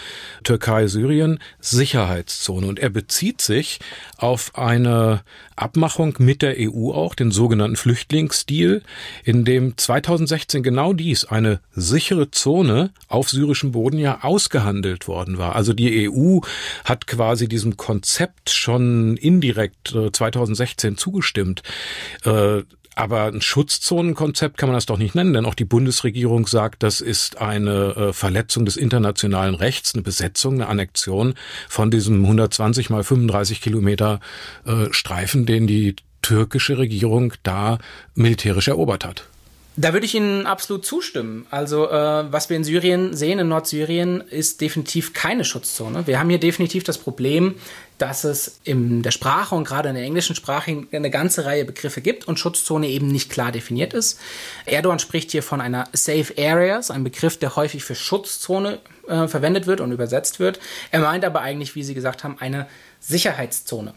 Türkei-Syrien 0.44 1.38
Sicherheitszone. 1.60 2.66
Und 2.66 2.78
er 2.80 2.90
bezieht 2.90 3.40
sich 3.40 3.78
auf 4.16 4.52
eine 4.56 5.22
Abmachung 5.54 6.16
mit 6.18 6.42
der 6.42 6.56
EU 6.58 6.90
auch, 6.92 7.14
den 7.14 7.30
sogenannten 7.30 7.76
Flüchtlingsdeal, 7.76 8.82
in 9.24 9.44
dem 9.44 9.76
2016 9.76 10.62
genau 10.62 10.92
dies, 10.92 11.24
eine 11.24 11.60
sichere 11.72 12.30
Zone 12.30 12.90
auf 13.08 13.30
syrischem 13.30 13.72
Boden 13.72 13.98
ja 13.98 14.22
ausgehandelt 14.22 15.06
worden 15.06 15.38
war. 15.38 15.54
Also 15.54 15.72
die 15.72 16.10
EU 16.10 16.40
hat 16.84 17.06
quasi 17.06 17.48
diesem 17.48 17.76
Konzept 17.76 18.50
schon 18.50 19.16
indirekt 19.16 19.94
2016 20.12 20.92
äh, 20.92 20.96
zugestimmt. 20.96 21.62
Aber 22.94 23.24
ein 23.24 23.40
Schutzzonenkonzept 23.40 24.58
kann 24.58 24.68
man 24.68 24.76
das 24.76 24.86
doch 24.86 24.98
nicht 24.98 25.14
nennen, 25.14 25.32
denn 25.32 25.46
auch 25.46 25.54
die 25.54 25.64
Bundesregierung 25.64 26.46
sagt, 26.46 26.82
das 26.82 27.00
ist 27.00 27.38
eine 27.40 27.96
äh, 27.96 28.12
Verletzung 28.12 28.64
des 28.66 28.76
internationalen 28.76 29.54
Rechts, 29.54 29.94
eine 29.94 30.02
Besetzung, 30.02 30.54
eine 30.54 30.68
Annexion 30.68 31.34
von 31.68 31.90
diesem 31.90 32.22
120 32.22 32.90
mal 32.90 33.02
35 33.02 33.60
Kilometer 33.62 34.20
äh, 34.66 34.92
Streifen, 34.92 35.46
den 35.46 35.66
die 35.66 35.96
türkische 36.20 36.78
Regierung 36.78 37.32
da 37.42 37.78
militärisch 38.14 38.68
erobert 38.68 39.04
hat. 39.04 39.24
Da 39.74 39.94
würde 39.94 40.04
ich 40.04 40.14
Ihnen 40.14 40.46
absolut 40.46 40.84
zustimmen. 40.84 41.46
Also 41.50 41.88
äh, 41.88 42.30
was 42.30 42.50
wir 42.50 42.58
in 42.58 42.64
Syrien 42.64 43.16
sehen, 43.16 43.38
in 43.38 43.48
Nordsyrien, 43.48 44.20
ist 44.20 44.60
definitiv 44.60 45.14
keine 45.14 45.46
Schutzzone. 45.46 46.06
Wir 46.06 46.18
haben 46.18 46.28
hier 46.28 46.40
definitiv 46.40 46.84
das 46.84 46.98
Problem, 46.98 47.54
dass 47.96 48.24
es 48.24 48.60
in 48.64 49.02
der 49.02 49.12
Sprache 49.12 49.54
und 49.54 49.64
gerade 49.64 49.88
in 49.88 49.94
der 49.94 50.04
englischen 50.04 50.36
Sprache 50.36 50.86
eine 50.92 51.10
ganze 51.10 51.46
Reihe 51.46 51.64
Begriffe 51.64 52.02
gibt 52.02 52.28
und 52.28 52.38
Schutzzone 52.38 52.88
eben 52.88 53.08
nicht 53.08 53.30
klar 53.30 53.50
definiert 53.50 53.94
ist. 53.94 54.20
Erdogan 54.66 54.98
spricht 54.98 55.30
hier 55.30 55.42
von 55.42 55.62
einer 55.62 55.88
Safe 55.94 56.34
Areas, 56.36 56.90
ein 56.90 57.04
Begriff, 57.04 57.38
der 57.38 57.56
häufig 57.56 57.82
für 57.82 57.94
Schutzzone 57.94 58.78
äh, 59.08 59.26
verwendet 59.26 59.66
wird 59.66 59.80
und 59.80 59.90
übersetzt 59.90 60.38
wird. 60.38 60.60
Er 60.90 61.00
meint 61.00 61.24
aber 61.24 61.40
eigentlich, 61.40 61.74
wie 61.76 61.82
Sie 61.82 61.94
gesagt 61.94 62.24
haben, 62.24 62.36
eine 62.38 62.66
Sicherheitszone. 63.00 63.94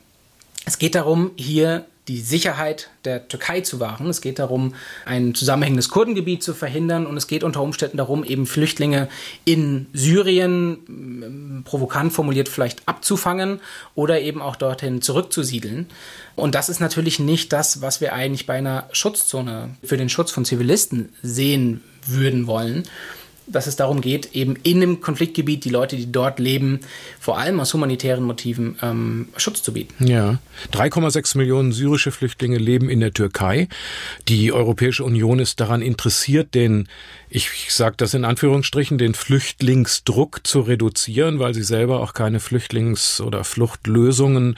Es 0.65 0.77
geht 0.77 0.95
darum, 0.95 1.31
hier 1.35 1.85
die 2.07 2.21
Sicherheit 2.21 2.89
der 3.03 3.27
Türkei 3.27 3.61
zu 3.61 3.79
wahren. 3.79 4.07
Es 4.09 4.21
geht 4.21 4.37
darum, 4.37 4.75
ein 5.05 5.33
zusammenhängendes 5.33 5.89
Kurdengebiet 5.89 6.43
zu 6.43 6.53
verhindern 6.53 7.05
und 7.07 7.17
es 7.17 7.27
geht 7.27 7.43
unter 7.43 7.61
Umständen 7.61 7.97
darum, 7.97 8.23
eben 8.23 8.45
Flüchtlinge 8.45 9.09
in 9.43 9.87
Syrien, 9.93 11.63
provokant 11.65 12.13
formuliert 12.13 12.47
vielleicht 12.47 12.87
abzufangen 12.87 13.59
oder 13.95 14.21
eben 14.21 14.41
auch 14.41 14.55
dorthin 14.55 15.01
zurückzusiedeln. 15.01 15.87
Und 16.35 16.53
das 16.53 16.69
ist 16.69 16.79
natürlich 16.79 17.19
nicht 17.19 17.51
das, 17.53 17.81
was 17.81 18.01
wir 18.01 18.13
eigentlich 18.13 18.45
bei 18.45 18.55
einer 18.55 18.87
Schutzzone 18.91 19.75
für 19.83 19.97
den 19.97 20.09
Schutz 20.09 20.31
von 20.31 20.45
Zivilisten 20.45 21.09
sehen 21.23 21.81
würden 22.05 22.45
wollen. 22.45 22.83
Dass 23.47 23.67
es 23.67 23.75
darum 23.75 24.01
geht, 24.01 24.34
eben 24.34 24.55
in 24.63 24.81
dem 24.81 25.01
Konfliktgebiet 25.01 25.65
die 25.65 25.69
Leute, 25.69 25.95
die 25.95 26.12
dort 26.12 26.39
leben, 26.39 26.79
vor 27.19 27.38
allem 27.38 27.60
aus 27.60 27.73
humanitären 27.73 28.23
Motiven 28.23 28.77
ähm, 28.81 29.29
Schutz 29.38 29.62
zu 29.62 29.73
bieten. 29.73 30.05
Ja, 30.05 30.39
3,6 30.73 31.38
Millionen 31.38 31.71
syrische 31.71 32.12
Flüchtlinge 32.12 32.58
leben 32.58 32.89
in 32.89 32.99
der 32.99 33.13
Türkei. 33.13 33.67
Die 34.27 34.51
Europäische 34.51 35.03
Union 35.03 35.39
ist 35.39 35.60
daran 35.60 35.81
interessiert, 35.81 36.55
den 36.55 36.88
ich 37.36 37.73
sage 37.73 37.95
das 37.97 38.13
in 38.13 38.23
Anführungsstrichen, 38.23 38.97
den 38.97 39.13
Flüchtlingsdruck 39.13 40.47
zu 40.47 40.62
reduzieren, 40.62 41.39
weil 41.39 41.53
sie 41.53 41.63
selber 41.63 41.99
auch 41.99 42.13
keine 42.13 42.39
Flüchtlings- 42.39 43.21
oder 43.21 43.43
Fluchtlösungen 43.43 44.55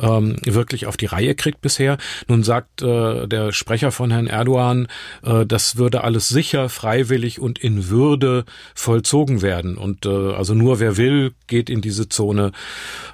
ähm, 0.00 0.36
wirklich 0.44 0.86
auf 0.86 0.96
die 0.96 1.06
Reihe 1.06 1.36
kriegt 1.36 1.60
bisher. 1.60 1.98
Nun 2.26 2.42
sagt 2.42 2.82
äh, 2.82 3.28
der 3.28 3.52
Sprecher 3.52 3.92
von 3.92 4.10
Herrn 4.10 4.26
Erdogan, 4.26 4.88
äh, 5.22 5.46
das 5.46 5.76
würde 5.76 6.02
alles 6.02 6.28
sicher, 6.28 6.68
freiwillig 6.68 7.38
und 7.38 7.60
in 7.60 7.90
Würde 7.90 8.25
vollzogen 8.74 9.42
werden. 9.42 9.76
Und 9.76 10.06
äh, 10.06 10.32
also 10.32 10.54
nur 10.54 10.80
wer 10.80 10.96
will, 10.96 11.34
geht 11.46 11.70
in 11.70 11.80
diese 11.80 12.08
Zone. 12.08 12.52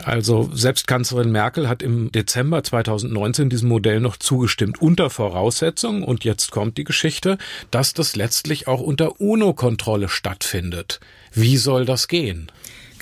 Also 0.04 0.50
selbst 0.52 0.86
Kanzlerin 0.86 1.32
Merkel 1.32 1.68
hat 1.68 1.82
im 1.82 2.10
Dezember 2.12 2.62
2019 2.62 3.50
diesem 3.50 3.68
Modell 3.68 4.00
noch 4.00 4.16
zugestimmt, 4.16 4.80
unter 4.80 5.10
Voraussetzung, 5.10 6.02
und 6.02 6.24
jetzt 6.24 6.50
kommt 6.50 6.78
die 6.78 6.84
Geschichte, 6.84 7.38
dass 7.70 7.94
das 7.94 8.16
letztlich 8.16 8.68
auch 8.68 8.80
unter 8.80 9.20
UNO-Kontrolle 9.20 10.08
stattfindet. 10.08 11.00
Wie 11.32 11.56
soll 11.56 11.84
das 11.84 12.08
gehen? 12.08 12.50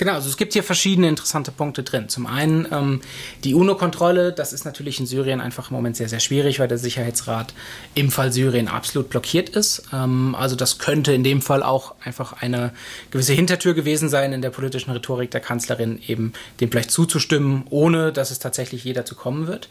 Genau, 0.01 0.13
also 0.13 0.29
es 0.29 0.37
gibt 0.37 0.53
hier 0.53 0.63
verschiedene 0.63 1.07
interessante 1.07 1.51
Punkte 1.51 1.83
drin. 1.83 2.09
Zum 2.09 2.25
einen 2.25 2.67
ähm, 2.71 3.01
die 3.43 3.53
UNO-Kontrolle, 3.53 4.33
das 4.33 4.51
ist 4.51 4.65
natürlich 4.65 4.99
in 4.99 5.05
Syrien 5.05 5.39
einfach 5.39 5.69
im 5.69 5.75
Moment 5.75 5.95
sehr, 5.95 6.09
sehr 6.09 6.19
schwierig, 6.19 6.57
weil 6.57 6.67
der 6.67 6.79
Sicherheitsrat 6.79 7.53
im 7.93 8.09
Fall 8.09 8.31
Syrien 8.31 8.67
absolut 8.67 9.11
blockiert 9.11 9.49
ist. 9.49 9.83
Ähm, 9.93 10.33
also 10.33 10.55
das 10.55 10.79
könnte 10.79 11.13
in 11.13 11.23
dem 11.23 11.43
Fall 11.43 11.61
auch 11.61 11.93
einfach 12.03 12.33
eine 12.41 12.73
gewisse 13.11 13.33
Hintertür 13.33 13.75
gewesen 13.75 14.09
sein 14.09 14.33
in 14.33 14.41
der 14.41 14.49
politischen 14.49 14.89
Rhetorik 14.89 15.29
der 15.29 15.39
Kanzlerin, 15.39 16.01
eben 16.07 16.33
dem 16.61 16.71
vielleicht 16.71 16.89
zuzustimmen, 16.89 17.65
ohne 17.69 18.11
dass 18.11 18.31
es 18.31 18.39
tatsächlich 18.39 18.83
jeder 18.83 19.05
zu 19.05 19.13
kommen 19.13 19.45
wird. 19.45 19.69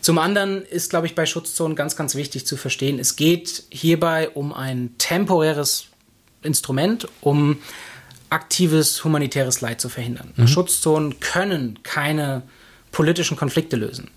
Zum 0.00 0.16
anderen 0.16 0.62
ist, 0.64 0.88
glaube 0.88 1.08
ich, 1.08 1.14
bei 1.14 1.26
Schutzzonen 1.26 1.76
ganz, 1.76 1.94
ganz 1.94 2.14
wichtig 2.14 2.46
zu 2.46 2.56
verstehen, 2.56 2.98
es 2.98 3.16
geht 3.16 3.64
hierbei 3.68 4.30
um 4.30 4.54
ein 4.54 4.94
temporäres 4.96 5.88
Instrument, 6.42 7.06
um 7.20 7.58
aktives 8.30 9.04
humanitäres 9.04 9.60
Leid 9.60 9.80
zu 9.80 9.88
verhindern. 9.88 10.32
Mhm. 10.36 10.48
Schutzzonen 10.48 11.20
können 11.20 11.78
keine 11.82 12.42
politischen 12.92 13.36
Konflikte 13.36 13.76
lösen. 13.76 14.10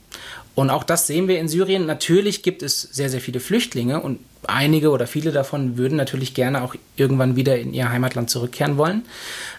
Und 0.54 0.70
auch 0.70 0.84
das 0.84 1.08
sehen 1.08 1.28
wir 1.28 1.40
in 1.40 1.48
Syrien. 1.48 1.86
Natürlich 1.86 2.44
gibt 2.44 2.62
es 2.62 2.82
sehr, 2.82 3.10
sehr 3.10 3.22
viele 3.22 3.40
Flüchtlinge 3.40 4.02
und 4.02 4.20
einige 4.48 4.90
oder 4.90 5.08
viele 5.08 5.32
davon 5.32 5.78
würden 5.78 5.96
natürlich 5.98 6.34
gerne 6.34 6.62
auch 6.62 6.76
irgendwann 6.96 7.36
wieder 7.36 7.58
in 7.58 7.74
ihr 7.74 7.90
Heimatland 7.90 8.30
zurückkehren 8.30 8.78
wollen. 8.78 9.04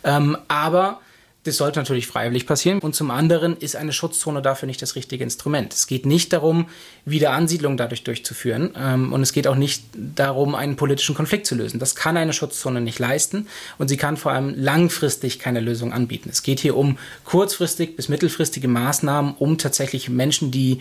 Ähm, 0.04 0.36
aber 0.48 1.00
das 1.44 1.56
sollte 1.56 1.80
natürlich 1.80 2.06
freiwillig 2.06 2.46
passieren. 2.46 2.78
Und 2.78 2.94
zum 2.94 3.10
anderen 3.10 3.56
ist 3.56 3.74
eine 3.74 3.92
Schutzzone 3.92 4.42
dafür 4.42 4.66
nicht 4.66 4.80
das 4.80 4.94
richtige 4.94 5.24
Instrument. 5.24 5.74
Es 5.74 5.88
geht 5.88 6.06
nicht 6.06 6.32
darum, 6.32 6.66
Wiederansiedlung 7.04 7.76
dadurch 7.76 8.04
durchzuführen. 8.04 8.74
Ähm, 8.76 9.12
und 9.12 9.22
es 9.22 9.32
geht 9.32 9.48
auch 9.48 9.56
nicht 9.56 9.84
darum, 9.94 10.54
einen 10.54 10.76
politischen 10.76 11.16
Konflikt 11.16 11.46
zu 11.46 11.56
lösen. 11.56 11.80
Das 11.80 11.96
kann 11.96 12.16
eine 12.16 12.32
Schutzzone 12.32 12.80
nicht 12.80 13.00
leisten. 13.00 13.48
Und 13.78 13.88
sie 13.88 13.96
kann 13.96 14.16
vor 14.16 14.30
allem 14.30 14.54
langfristig 14.56 15.40
keine 15.40 15.60
Lösung 15.60 15.92
anbieten. 15.92 16.28
Es 16.30 16.44
geht 16.44 16.60
hier 16.60 16.76
um 16.76 16.96
kurzfristig 17.24 17.96
bis 17.96 18.08
mittelfristige 18.08 18.68
Maßnahmen, 18.68 19.34
um 19.38 19.58
tatsächlich 19.58 20.08
Menschen, 20.08 20.52
die 20.52 20.78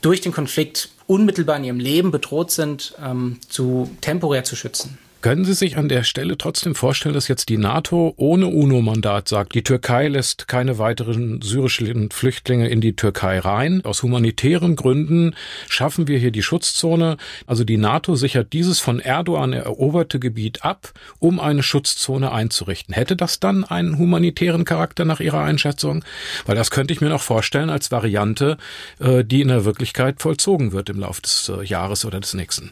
durch 0.00 0.20
den 0.20 0.32
Konflikt 0.32 0.90
unmittelbar 1.06 1.56
in 1.56 1.64
ihrem 1.64 1.80
Leben 1.80 2.10
bedroht 2.10 2.50
sind, 2.50 2.94
ähm, 3.04 3.38
zu 3.48 3.88
temporär 4.00 4.42
zu 4.42 4.56
schützen. 4.56 4.98
Können 5.22 5.44
Sie 5.44 5.52
sich 5.52 5.76
an 5.76 5.90
der 5.90 6.02
Stelle 6.02 6.38
trotzdem 6.38 6.74
vorstellen, 6.74 7.14
dass 7.14 7.28
jetzt 7.28 7.50
die 7.50 7.58
NATO 7.58 8.14
ohne 8.16 8.46
UNO-Mandat 8.46 9.28
sagt, 9.28 9.54
die 9.54 9.62
Türkei 9.62 10.08
lässt 10.08 10.48
keine 10.48 10.78
weiteren 10.78 11.42
syrischen 11.42 12.10
Flüchtlinge 12.10 12.70
in 12.70 12.80
die 12.80 12.96
Türkei 12.96 13.38
rein? 13.38 13.82
Aus 13.84 14.02
humanitären 14.02 14.76
Gründen 14.76 15.34
schaffen 15.68 16.08
wir 16.08 16.18
hier 16.18 16.30
die 16.30 16.42
Schutzzone. 16.42 17.18
Also 17.46 17.64
die 17.64 17.76
NATO 17.76 18.14
sichert 18.14 18.54
dieses 18.54 18.80
von 18.80 18.98
Erdogan 18.98 19.52
eroberte 19.52 20.20
Gebiet 20.20 20.64
ab, 20.64 20.94
um 21.18 21.38
eine 21.38 21.62
Schutzzone 21.62 22.32
einzurichten. 22.32 22.94
Hätte 22.94 23.14
das 23.14 23.40
dann 23.40 23.64
einen 23.64 23.98
humanitären 23.98 24.64
Charakter 24.64 25.04
nach 25.04 25.20
Ihrer 25.20 25.40
Einschätzung? 25.40 26.02
Weil 26.46 26.56
das 26.56 26.70
könnte 26.70 26.94
ich 26.94 27.02
mir 27.02 27.10
noch 27.10 27.20
vorstellen 27.20 27.68
als 27.68 27.90
Variante, 27.90 28.56
äh, 29.00 29.22
die 29.22 29.42
in 29.42 29.48
der 29.48 29.66
Wirklichkeit 29.66 30.22
vollzogen 30.22 30.72
wird 30.72 30.88
im 30.88 30.98
Laufe 30.98 31.20
des 31.20 31.52
äh, 31.54 31.62
Jahres 31.62 32.06
oder 32.06 32.20
des 32.20 32.32
nächsten. 32.32 32.70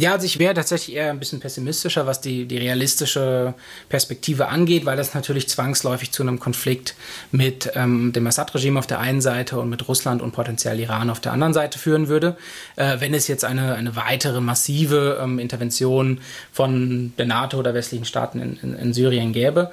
Ja, 0.00 0.12
also 0.12 0.24
ich 0.24 0.38
wäre 0.38 0.54
tatsächlich 0.54 0.96
eher 0.96 1.10
ein 1.10 1.18
bisschen 1.18 1.40
pessimistischer, 1.40 2.06
was 2.06 2.22
die, 2.22 2.46
die 2.46 2.56
realistische 2.56 3.52
Perspektive 3.90 4.48
angeht, 4.48 4.86
weil 4.86 4.96
das 4.96 5.12
natürlich 5.12 5.46
zwangsläufig 5.46 6.10
zu 6.10 6.22
einem 6.22 6.40
Konflikt 6.40 6.94
mit 7.32 7.70
ähm, 7.74 8.10
dem 8.14 8.26
Assad-Regime 8.26 8.78
auf 8.78 8.86
der 8.86 8.98
einen 8.98 9.20
Seite 9.20 9.60
und 9.60 9.68
mit 9.68 9.86
Russland 9.88 10.22
und 10.22 10.32
potenziell 10.32 10.80
Iran 10.80 11.10
auf 11.10 11.20
der 11.20 11.32
anderen 11.32 11.52
Seite 11.52 11.78
führen 11.78 12.08
würde. 12.08 12.38
Äh, 12.76 12.96
wenn 13.00 13.12
es 13.12 13.28
jetzt 13.28 13.44
eine, 13.44 13.74
eine 13.74 13.94
weitere 13.94 14.40
massive 14.40 15.18
ähm, 15.22 15.38
Intervention 15.38 16.22
von 16.50 17.12
der 17.18 17.26
NATO 17.26 17.58
oder 17.58 17.74
westlichen 17.74 18.06
Staaten 18.06 18.40
in, 18.40 18.58
in, 18.62 18.74
in 18.74 18.94
Syrien 18.94 19.34
gäbe. 19.34 19.70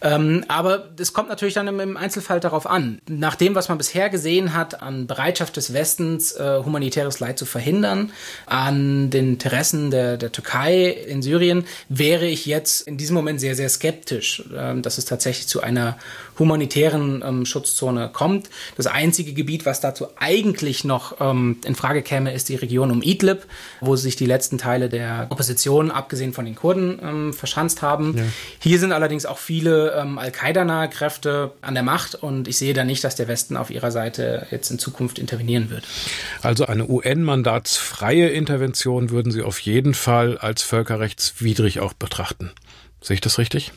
Ähm, 0.00 0.46
aber 0.48 0.88
es 0.98 1.12
kommt 1.12 1.28
natürlich 1.28 1.52
dann 1.52 1.68
im, 1.68 1.80
im, 1.80 1.96
Einzelfall 1.98 2.40
darauf 2.40 2.66
an. 2.66 2.98
Nach 3.10 3.34
dem, 3.34 3.54
was 3.54 3.68
man 3.68 3.76
bisher 3.76 4.08
gesehen 4.08 4.54
hat 4.54 4.80
an 4.80 5.06
Bereitschaft 5.06 5.54
des 5.58 5.74
Westens, 5.74 6.32
äh, 6.32 6.62
humanitäres 6.64 7.20
Leid 7.20 7.38
zu 7.38 7.44
verhindern, 7.44 8.10
an 8.46 9.10
den 9.10 9.34
Interessen 9.34 9.65
Interessen 9.66 9.90
der, 9.90 10.16
der 10.16 10.30
Türkei 10.30 10.88
in 10.88 11.22
Syrien, 11.22 11.64
wäre 11.88 12.26
ich 12.26 12.46
jetzt 12.46 12.86
in 12.86 12.96
diesem 12.96 13.14
Moment 13.14 13.40
sehr, 13.40 13.56
sehr 13.56 13.68
skeptisch, 13.68 14.44
ähm, 14.56 14.82
dass 14.82 14.98
es 14.98 15.04
tatsächlich 15.04 15.48
zu 15.48 15.60
einer 15.60 15.98
humanitären 16.38 17.24
ähm, 17.26 17.46
Schutzzone 17.46 18.10
kommt. 18.12 18.48
Das 18.76 18.86
einzige 18.86 19.32
Gebiet, 19.32 19.66
was 19.66 19.80
dazu 19.80 20.08
eigentlich 20.16 20.84
noch 20.84 21.20
ähm, 21.20 21.56
in 21.64 21.74
Frage 21.74 22.02
käme, 22.02 22.32
ist 22.32 22.48
die 22.48 22.54
Region 22.54 22.90
um 22.90 23.02
Idlib, 23.02 23.46
wo 23.80 23.96
sich 23.96 24.16
die 24.16 24.26
letzten 24.26 24.58
Teile 24.58 24.88
der 24.88 25.26
Opposition, 25.30 25.90
abgesehen 25.90 26.32
von 26.32 26.44
den 26.44 26.54
Kurden, 26.54 26.98
ähm, 27.02 27.32
verschanzt 27.32 27.82
haben. 27.82 28.16
Ja. 28.16 28.24
Hier 28.60 28.78
sind 28.78 28.92
allerdings 28.92 29.26
auch 29.26 29.38
viele 29.38 29.94
Al-Qaida-nahe 29.96 30.88
Kräfte 30.88 31.52
an 31.62 31.74
der 31.74 31.82
Macht 31.82 32.14
und 32.14 32.48
ich 32.48 32.58
sehe 32.58 32.74
da 32.74 32.84
nicht, 32.84 33.02
dass 33.02 33.16
der 33.16 33.28
Westen 33.28 33.56
auf 33.56 33.70
ihrer 33.70 33.90
Seite 33.90 34.46
jetzt 34.50 34.70
in 34.70 34.78
Zukunft 34.78 35.18
intervenieren 35.18 35.70
wird. 35.70 35.84
Also 36.42 36.66
eine 36.66 36.88
UN-mandatsfreie 36.88 38.28
Intervention 38.28 39.10
würden 39.10 39.32
Sie 39.32 39.42
auf 39.42 39.55
auf 39.56 39.60
jeden 39.62 39.94
Fall 39.94 40.36
als 40.36 40.62
völkerrechtswidrig 40.62 41.80
auch 41.80 41.94
betrachten. 41.94 42.52
Sehe 43.00 43.14
ich 43.14 43.22
das 43.22 43.38
richtig? 43.38 43.72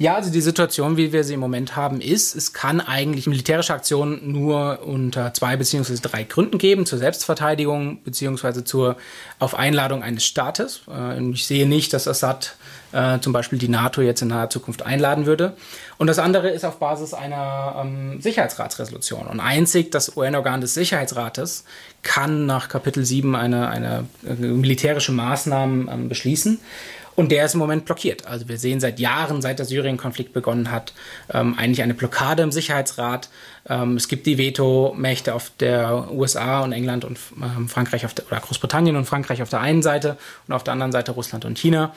Ja, 0.00 0.14
also 0.14 0.30
die 0.30 0.40
Situation, 0.40 0.96
wie 0.96 1.12
wir 1.12 1.24
sie 1.24 1.34
im 1.34 1.40
Moment 1.40 1.74
haben, 1.74 2.00
ist, 2.00 2.36
es 2.36 2.52
kann 2.52 2.80
eigentlich 2.80 3.26
militärische 3.26 3.74
Aktionen 3.74 4.30
nur 4.30 4.86
unter 4.86 5.34
zwei 5.34 5.56
beziehungsweise 5.56 6.00
drei 6.00 6.22
Gründen 6.22 6.58
geben, 6.58 6.86
zur 6.86 7.00
Selbstverteidigung 7.00 8.00
beziehungsweise 8.04 8.62
zur 8.62 8.96
auf 9.40 9.56
Einladung 9.56 10.04
eines 10.04 10.24
Staates. 10.24 10.82
Äh, 10.88 11.20
ich 11.30 11.46
sehe 11.46 11.66
nicht, 11.66 11.92
dass 11.92 12.06
Assad 12.06 12.54
äh, 12.92 13.18
zum 13.18 13.32
Beispiel 13.32 13.58
die 13.58 13.68
NATO 13.68 14.00
jetzt 14.00 14.22
in 14.22 14.28
naher 14.28 14.50
Zukunft 14.50 14.86
einladen 14.86 15.26
würde. 15.26 15.54
Und 15.98 16.06
das 16.06 16.20
andere 16.20 16.50
ist 16.50 16.64
auf 16.64 16.78
Basis 16.78 17.12
einer 17.12 17.74
ähm, 17.82 18.20
Sicherheitsratsresolution. 18.20 19.26
Und 19.26 19.40
einzig 19.40 19.90
das 19.90 20.16
UN-Organ 20.16 20.60
des 20.60 20.74
Sicherheitsrates 20.74 21.64
kann 22.04 22.46
nach 22.46 22.68
Kapitel 22.68 23.04
7 23.04 23.34
eine, 23.34 23.68
eine 23.68 24.04
äh, 24.24 24.34
militärische 24.34 25.10
Maßnahmen 25.10 25.88
ähm, 25.92 26.08
beschließen. 26.08 26.60
Und 27.18 27.32
der 27.32 27.46
ist 27.46 27.54
im 27.54 27.58
Moment 27.58 27.84
blockiert. 27.84 28.28
Also 28.28 28.48
wir 28.48 28.58
sehen 28.58 28.78
seit 28.78 29.00
Jahren, 29.00 29.42
seit 29.42 29.58
der 29.58 29.66
Syrien-Konflikt 29.66 30.32
begonnen 30.32 30.70
hat, 30.70 30.92
ähm, 31.34 31.56
eigentlich 31.58 31.82
eine 31.82 31.94
Blockade 31.94 32.44
im 32.44 32.52
Sicherheitsrat. 32.52 33.28
Ähm, 33.68 33.96
es 33.96 34.06
gibt 34.06 34.24
die 34.24 34.38
Vetomächte 34.38 35.34
auf 35.34 35.50
der 35.58 36.12
USA 36.12 36.60
und 36.60 36.70
England 36.70 37.04
und 37.04 37.18
ähm, 37.42 37.68
Frankreich 37.68 38.02
der, 38.02 38.24
oder 38.24 38.38
Großbritannien 38.38 38.94
und 38.94 39.04
Frankreich 39.04 39.42
auf 39.42 39.50
der 39.50 39.60
einen 39.60 39.82
Seite 39.82 40.16
und 40.46 40.54
auf 40.54 40.62
der 40.62 40.74
anderen 40.74 40.92
Seite 40.92 41.10
Russland 41.10 41.44
und 41.44 41.58
China. 41.58 41.92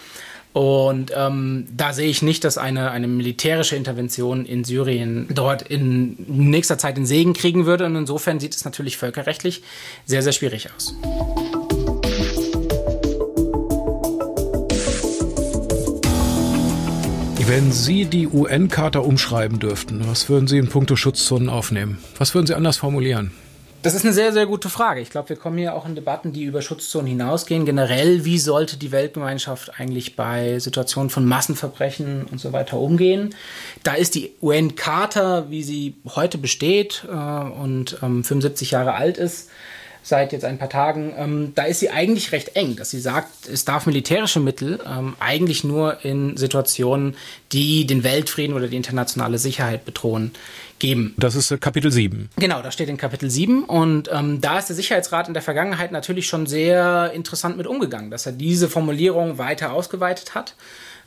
Und 0.54 1.14
ähm, 1.16 1.68
da 1.78 1.94
sehe 1.94 2.10
ich 2.10 2.24
nicht, 2.24 2.44
dass 2.44 2.58
eine, 2.58 2.90
eine 2.90 3.08
militärische 3.08 3.76
Intervention 3.76 4.48
in 4.48 4.64
Syrien 4.64 5.28
dort 5.30 5.62
in 5.62 6.16
nächster 6.28 6.80
Zeit 6.80 6.98
den 6.98 7.06
Segen 7.06 7.34
kriegen 7.34 7.68
würde. 7.68 7.86
Und 7.86 7.96
insofern 7.96 8.40
sieht 8.40 8.56
es 8.56 8.66
natürlich 8.66 8.98
völkerrechtlich 8.98 9.62
sehr, 10.04 10.24
sehr 10.24 10.34
schwierig 10.34 10.70
aus. 10.76 10.96
Wenn 17.48 17.72
Sie 17.72 18.06
die 18.06 18.28
UN-Charta 18.28 19.00
umschreiben 19.00 19.60
dürften, 19.60 20.08
was 20.08 20.30
würden 20.30 20.48
Sie 20.48 20.58
in 20.58 20.70
puncto 20.70 20.96
Schutzzonen 20.96 21.50
aufnehmen? 21.50 21.98
Was 22.18 22.34
würden 22.36 22.46
Sie 22.46 22.54
anders 22.54 22.78
formulieren? 22.78 23.32
Das 23.82 23.96
ist 23.96 24.06
eine 24.06 24.14
sehr, 24.14 24.32
sehr 24.32 24.46
gute 24.46 24.70
Frage. 24.70 25.02
Ich 25.02 25.10
glaube, 25.10 25.30
wir 25.30 25.36
kommen 25.36 25.58
hier 25.58 25.74
auch 25.74 25.88
in 25.88 25.96
Debatten, 25.96 26.34
die 26.34 26.44
über 26.44 26.62
Schutzzonen 26.62 27.08
hinausgehen. 27.08 27.66
Generell, 27.66 28.26
wie 28.26 28.38
sollte 28.38 28.78
die 28.78 28.92
Weltgemeinschaft 28.92 29.80
eigentlich 29.80 30.16
bei 30.16 30.60
Situationen 30.60 31.10
von 31.10 31.26
Massenverbrechen 31.26 32.26
und 32.26 32.40
so 32.40 32.54
weiter 32.54 32.78
umgehen? 32.78 33.34
Da 33.84 33.96
ist 33.96 34.14
die 34.14 34.32
UN-Charta, 34.42 35.50
wie 35.50 35.64
sie 35.64 35.96
heute 36.14 36.38
besteht 36.38 37.06
äh, 37.10 37.12
und 37.12 37.98
ähm, 38.04 38.24
75 38.24 38.72
Jahre 38.72 38.94
alt 38.94 39.18
ist, 39.18 39.50
seit 40.04 40.34
jetzt 40.34 40.46
ein 40.46 40.58
paar 40.58 40.70
Tagen, 40.70 41.14
ähm, 41.18 41.52
da 41.56 41.64
ist 41.64 41.80
sie 41.80 41.90
eigentlich 41.90 42.32
recht 42.32 42.56
eng, 42.56 42.76
dass 42.76 42.90
sie 42.90 43.00
sagt, 43.00 43.48
es 43.48 43.66
darf 43.66 43.86
militärische 43.86 44.40
Mittel 44.40 44.80
ähm, 44.86 45.16
eigentlich 45.20 45.64
nur 45.64 46.04
in 46.04 46.38
Situationen, 46.38 47.16
die 47.52 47.86
den 47.86 48.04
Weltfrieden 48.04 48.56
oder 48.56 48.68
die 48.68 48.78
internationale 48.78 49.38
Sicherheit 49.38 49.86
bedrohen, 49.86 50.32
geben. 50.82 51.14
Das 51.18 51.36
ist 51.36 51.52
äh, 51.52 51.58
Kapitel 51.58 51.92
7. 51.92 52.30
Genau, 52.38 52.62
das 52.62 52.74
steht 52.74 52.90
in 52.90 52.98
Kapitel 52.98 53.30
7 53.30 53.64
und 53.64 54.10
ähm, 54.12 54.42
da 54.42 54.60
ist 54.60 54.68
der 54.68 54.76
Sicherheitsrat 54.76 55.28
in 55.28 55.34
der 55.34 55.44
Vergangenheit 55.44 55.92
natürlich 55.92 56.28
schon 56.28 56.48
sehr 56.48 57.12
interessant 57.14 57.56
mit 57.56 57.68
umgegangen, 57.68 58.12
dass 58.12 58.26
er 58.26 58.32
diese 58.34 58.68
Formulierung 58.68 59.38
weiter 59.38 59.72
ausgeweitet 59.72 60.36
hat. 60.36 60.56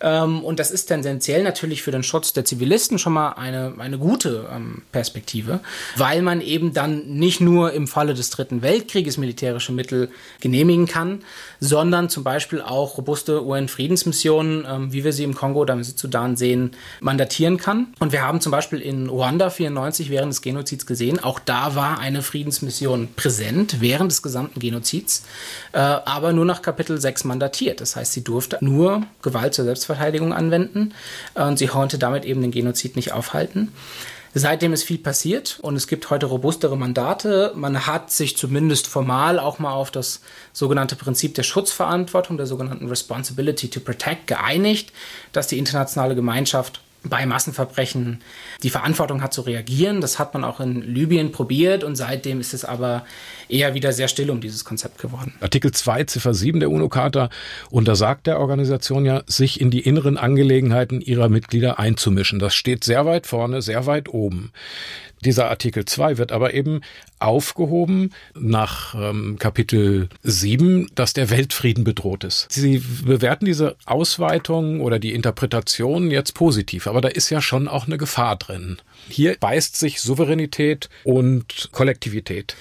Ähm, 0.04 0.44
und 0.44 0.60
das 0.60 0.70
ist 0.70 0.86
tendenziell 0.86 1.42
natürlich 1.42 1.82
für 1.82 1.90
den 1.90 2.02
Schutz 2.02 2.34
der 2.34 2.44
Zivilisten 2.44 2.98
schon 2.98 3.14
mal 3.14 3.30
eine, 3.30 3.72
eine 3.78 3.98
gute 3.98 4.46
ähm, 4.54 4.82
Perspektive, 4.92 5.60
weil 5.96 6.20
man 6.20 6.42
eben 6.42 6.74
dann 6.74 7.06
nicht 7.06 7.40
nur 7.40 7.72
im 7.72 7.88
Falle 7.88 8.12
des 8.12 8.28
Dritten 8.28 8.60
Weltkrieges 8.60 9.16
militärische 9.16 9.72
Mittel 9.72 10.10
genehmigen 10.40 10.86
kann, 10.86 11.22
sondern 11.58 12.10
zum 12.10 12.22
Beispiel 12.22 12.60
auch 12.60 12.98
robuste 12.98 13.44
UN-Friedensmissionen, 13.44 14.66
ähm, 14.68 14.92
wie 14.92 15.04
wir 15.04 15.14
sie 15.14 15.24
im 15.24 15.34
Kongo 15.34 15.60
oder 15.60 15.72
im 15.72 15.82
Südsudan 15.82 16.36
sehen, 16.36 16.72
mandatieren 17.00 17.56
kann. 17.56 17.94
Und 17.98 18.12
wir 18.12 18.22
haben 18.22 18.42
zum 18.42 18.52
Beispiel 18.52 18.80
in 18.80 19.08
Ruanda 19.08 19.48
94 19.48 20.10
während 20.10 20.34
des 20.34 20.42
Genozids 20.42 20.84
gesehen, 20.84 21.18
auch 21.24 21.38
da 21.38 21.74
war 21.76 21.98
eine 21.98 22.20
Friedensmission 22.20 23.08
präsent 23.16 23.80
während 23.80 24.12
des 24.12 24.20
gesamten 24.20 24.60
Genozids, 24.60 25.24
äh, 25.72 25.78
aber 25.78 26.34
nur 26.34 26.44
nach 26.44 26.60
Kapitel 26.60 27.00
6 27.00 27.24
mandatiert. 27.24 27.80
Das 27.80 27.96
heißt, 27.96 28.12
sie 28.12 28.22
durfte 28.22 28.58
nur 28.60 29.02
Gewalt 29.22 29.54
zur 29.54 29.64
Selbst 29.64 29.86
Selbstverteidigung 29.94 30.32
anwenden 30.32 30.94
und 31.34 31.58
sie 31.58 31.66
konnte 31.66 31.98
damit 31.98 32.24
eben 32.24 32.42
den 32.42 32.50
Genozid 32.50 32.96
nicht 32.96 33.12
aufhalten. 33.12 33.72
Seitdem 34.36 34.72
ist 34.72 34.82
viel 34.82 34.98
passiert 34.98 35.60
und 35.62 35.76
es 35.76 35.86
gibt 35.86 36.10
heute 36.10 36.26
robustere 36.26 36.76
Mandate. 36.76 37.52
Man 37.54 37.86
hat 37.86 38.10
sich 38.10 38.36
zumindest 38.36 38.88
formal 38.88 39.38
auch 39.38 39.60
mal 39.60 39.72
auf 39.72 39.92
das 39.92 40.22
sogenannte 40.52 40.96
Prinzip 40.96 41.36
der 41.36 41.44
Schutzverantwortung, 41.44 42.36
der 42.36 42.46
sogenannten 42.46 42.88
Responsibility 42.88 43.70
to 43.70 43.78
Protect 43.78 44.26
geeinigt, 44.26 44.92
dass 45.30 45.46
die 45.46 45.58
internationale 45.58 46.16
Gemeinschaft 46.16 46.80
bei 47.04 47.26
Massenverbrechen 47.26 48.20
die 48.62 48.70
Verantwortung 48.70 49.22
hat 49.22 49.32
zu 49.34 49.42
reagieren. 49.42 50.00
Das 50.00 50.18
hat 50.18 50.34
man 50.34 50.44
auch 50.44 50.60
in 50.60 50.82
Libyen 50.82 51.32
probiert 51.32 51.84
und 51.84 51.96
seitdem 51.96 52.40
ist 52.40 52.54
es 52.54 52.64
aber 52.64 53.04
eher 53.48 53.74
wieder 53.74 53.92
sehr 53.92 54.08
still 54.08 54.30
um 54.30 54.40
dieses 54.40 54.64
Konzept 54.64 54.98
geworden. 54.98 55.34
Artikel 55.40 55.70
2 55.70 56.04
Ziffer 56.04 56.34
7 56.34 56.60
der 56.60 56.70
UNO-Charta 56.70 57.28
untersagt 57.70 58.26
der 58.26 58.40
Organisation 58.40 59.04
ja, 59.04 59.22
sich 59.26 59.60
in 59.60 59.70
die 59.70 59.80
inneren 59.80 60.16
Angelegenheiten 60.16 61.00
ihrer 61.00 61.28
Mitglieder 61.28 61.78
einzumischen. 61.78 62.38
Das 62.38 62.54
steht 62.54 62.84
sehr 62.84 63.06
weit 63.06 63.26
vorne, 63.26 63.62
sehr 63.62 63.86
weit 63.86 64.08
oben. 64.08 64.52
Dieser 65.24 65.50
Artikel 65.50 65.84
2 65.84 66.18
wird 66.18 66.32
aber 66.32 66.54
eben 66.54 66.80
aufgehoben 67.18 68.12
nach 68.34 68.94
ähm, 68.94 69.36
Kapitel 69.38 70.08
7, 70.22 70.88
dass 70.94 71.14
der 71.14 71.30
Weltfrieden 71.30 71.84
bedroht 71.84 72.24
ist. 72.24 72.46
Sie 72.50 72.82
bewerten 73.04 73.46
diese 73.46 73.76
Ausweitung 73.86 74.80
oder 74.80 74.98
die 74.98 75.14
Interpretation 75.14 76.10
jetzt 76.10 76.34
positiv, 76.34 76.86
aber 76.86 77.00
da 77.00 77.08
ist 77.08 77.30
ja 77.30 77.40
schon 77.40 77.68
auch 77.68 77.86
eine 77.86 77.98
Gefahr 77.98 78.36
drin. 78.36 78.78
Hier 79.08 79.36
beißt 79.38 79.76
sich 79.78 80.00
Souveränität 80.00 80.88
und 81.04 81.70
Kollektivität. 81.72 82.56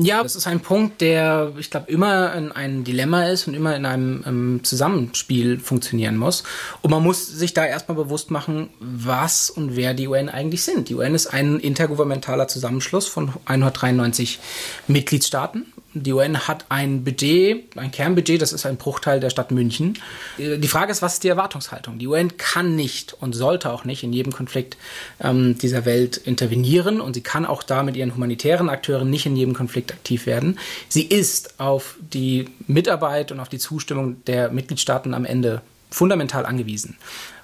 Ja, 0.00 0.22
das 0.22 0.36
ist 0.36 0.46
ein 0.46 0.60
Punkt, 0.60 1.00
der, 1.00 1.54
ich 1.58 1.72
glaube, 1.72 1.90
immer 1.90 2.32
in 2.34 2.52
ein 2.52 2.84
Dilemma 2.84 3.24
ist 3.24 3.48
und 3.48 3.54
immer 3.54 3.74
in 3.74 3.84
einem 3.84 4.22
ähm, 4.28 4.60
Zusammenspiel 4.62 5.58
funktionieren 5.58 6.16
muss. 6.16 6.44
Und 6.82 6.92
man 6.92 7.02
muss 7.02 7.26
sich 7.26 7.52
da 7.52 7.66
erstmal 7.66 7.96
bewusst 7.96 8.30
machen, 8.30 8.68
was 8.78 9.50
und 9.50 9.74
wer 9.74 9.94
die 9.94 10.06
UN 10.06 10.28
eigentlich 10.28 10.62
sind. 10.62 10.88
Die 10.88 10.94
UN 10.94 11.16
ist 11.16 11.26
ein 11.26 11.58
intergouvernementaler 11.58 12.46
Zusammenschluss 12.46 13.08
von 13.08 13.32
193 13.46 14.38
Mitgliedstaaten 14.86 15.66
die 16.02 16.12
UN 16.12 16.48
hat 16.48 16.66
ein 16.68 17.04
Budget, 17.04 17.76
ein 17.76 17.90
Kernbudget, 17.90 18.40
das 18.40 18.52
ist 18.52 18.66
ein 18.66 18.76
Bruchteil 18.76 19.20
der 19.20 19.30
Stadt 19.30 19.50
München. 19.50 19.98
Die 20.38 20.68
Frage 20.68 20.92
ist, 20.92 21.02
was 21.02 21.14
ist 21.14 21.24
die 21.24 21.28
Erwartungshaltung? 21.28 21.98
Die 21.98 22.06
UN 22.06 22.36
kann 22.36 22.76
nicht 22.76 23.14
und 23.20 23.34
sollte 23.34 23.70
auch 23.70 23.84
nicht 23.84 24.02
in 24.02 24.12
jedem 24.12 24.32
Konflikt 24.32 24.76
ähm, 25.20 25.58
dieser 25.58 25.84
Welt 25.84 26.16
intervenieren 26.16 27.00
und 27.00 27.14
sie 27.14 27.22
kann 27.22 27.46
auch 27.46 27.62
da 27.62 27.82
mit 27.82 27.96
ihren 27.96 28.14
humanitären 28.14 28.68
Akteuren 28.68 29.10
nicht 29.10 29.26
in 29.26 29.36
jedem 29.36 29.54
Konflikt 29.54 29.92
aktiv 29.92 30.26
werden. 30.26 30.58
Sie 30.88 31.02
ist 31.02 31.60
auf 31.60 31.96
die 32.12 32.46
Mitarbeit 32.66 33.32
und 33.32 33.40
auf 33.40 33.48
die 33.48 33.58
Zustimmung 33.58 34.24
der 34.26 34.50
Mitgliedstaaten 34.50 35.14
am 35.14 35.24
Ende 35.24 35.62
fundamental 35.90 36.46
angewiesen. 36.46 36.96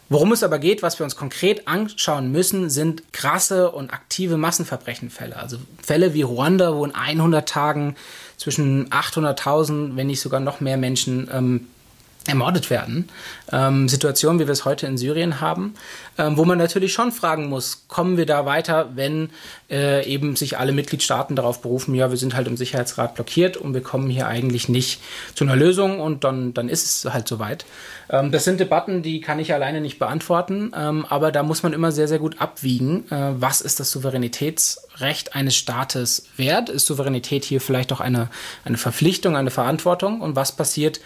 Worum 0.08 0.32
es 0.32 0.42
aber 0.42 0.58
geht, 0.58 0.82
was 0.82 0.98
wir 0.98 1.04
uns 1.04 1.16
konkret 1.16 1.66
anschauen 1.66 2.30
müssen, 2.30 2.68
sind 2.68 3.12
krasse 3.12 3.70
und 3.70 3.92
aktive 3.92 4.36
Massenverbrechenfälle. 4.36 5.36
Also 5.36 5.56
Fälle 5.82 6.12
wie 6.12 6.22
Ruanda, 6.22 6.74
wo 6.74 6.84
in 6.84 6.94
100 6.94 7.48
Tagen 7.48 7.96
zwischen 8.36 8.90
800.000, 8.90 9.96
wenn 9.96 10.08
nicht 10.08 10.20
sogar 10.20 10.40
noch 10.40 10.60
mehr 10.60 10.76
Menschen 10.76 11.28
ähm, 11.32 11.68
ermordet 12.26 12.70
werden. 12.70 13.08
Ähm, 13.52 13.88
Situationen, 13.88 14.40
wie 14.40 14.46
wir 14.46 14.52
es 14.52 14.64
heute 14.64 14.87
in 14.87 14.96
Syrien 14.96 15.40
haben, 15.40 15.74
ähm, 16.16 16.37
wo 16.37 16.44
man 16.44 16.58
natürlich 16.58 16.92
schon 16.92 17.12
fragen 17.12 17.48
muss, 17.48 17.84
kommen 17.88 18.16
wir 18.16 18.26
da 18.26 18.46
weiter, 18.46 18.90
wenn 18.94 19.30
äh, 19.70 20.06
eben 20.06 20.37
sich 20.37 20.58
alle 20.58 20.72
Mitgliedstaaten 20.72 21.37
darauf 21.37 21.60
berufen, 21.60 21.94
ja, 21.94 22.10
wir 22.10 22.16
sind 22.16 22.34
halt 22.34 22.46
im 22.46 22.56
Sicherheitsrat 22.56 23.14
blockiert 23.14 23.56
und 23.56 23.74
wir 23.74 23.82
kommen 23.82 24.08
hier 24.08 24.26
eigentlich 24.26 24.68
nicht 24.68 25.00
zu 25.34 25.44
einer 25.44 25.56
Lösung 25.56 26.00
und 26.00 26.24
dann, 26.24 26.54
dann 26.54 26.68
ist 26.68 27.04
es 27.04 27.12
halt 27.12 27.28
soweit. 27.28 27.66
Ähm, 28.08 28.32
das 28.32 28.44
sind 28.44 28.60
Debatten, 28.60 29.02
die 29.02 29.20
kann 29.20 29.38
ich 29.38 29.52
alleine 29.52 29.80
nicht 29.80 29.98
beantworten, 29.98 30.72
ähm, 30.76 31.04
aber 31.08 31.32
da 31.32 31.42
muss 31.42 31.62
man 31.62 31.72
immer 31.72 31.92
sehr, 31.92 32.08
sehr 32.08 32.18
gut 32.18 32.40
abwiegen, 32.40 33.10
äh, 33.10 33.32
was 33.37 33.60
ist 33.60 33.80
das 33.80 33.90
Souveränitätsrecht 33.90 35.34
eines 35.34 35.56
Staates 35.56 36.26
wert? 36.37 36.68
Ist 36.68 36.87
Souveränität 36.87 37.44
hier 37.44 37.60
vielleicht 37.60 37.92
auch 37.92 38.00
eine, 38.00 38.28
eine 38.64 38.76
Verpflichtung, 38.76 39.37
eine 39.37 39.50
Verantwortung 39.50 40.20
und 40.20 40.37
was 40.37 40.52
passiert, 40.52 41.00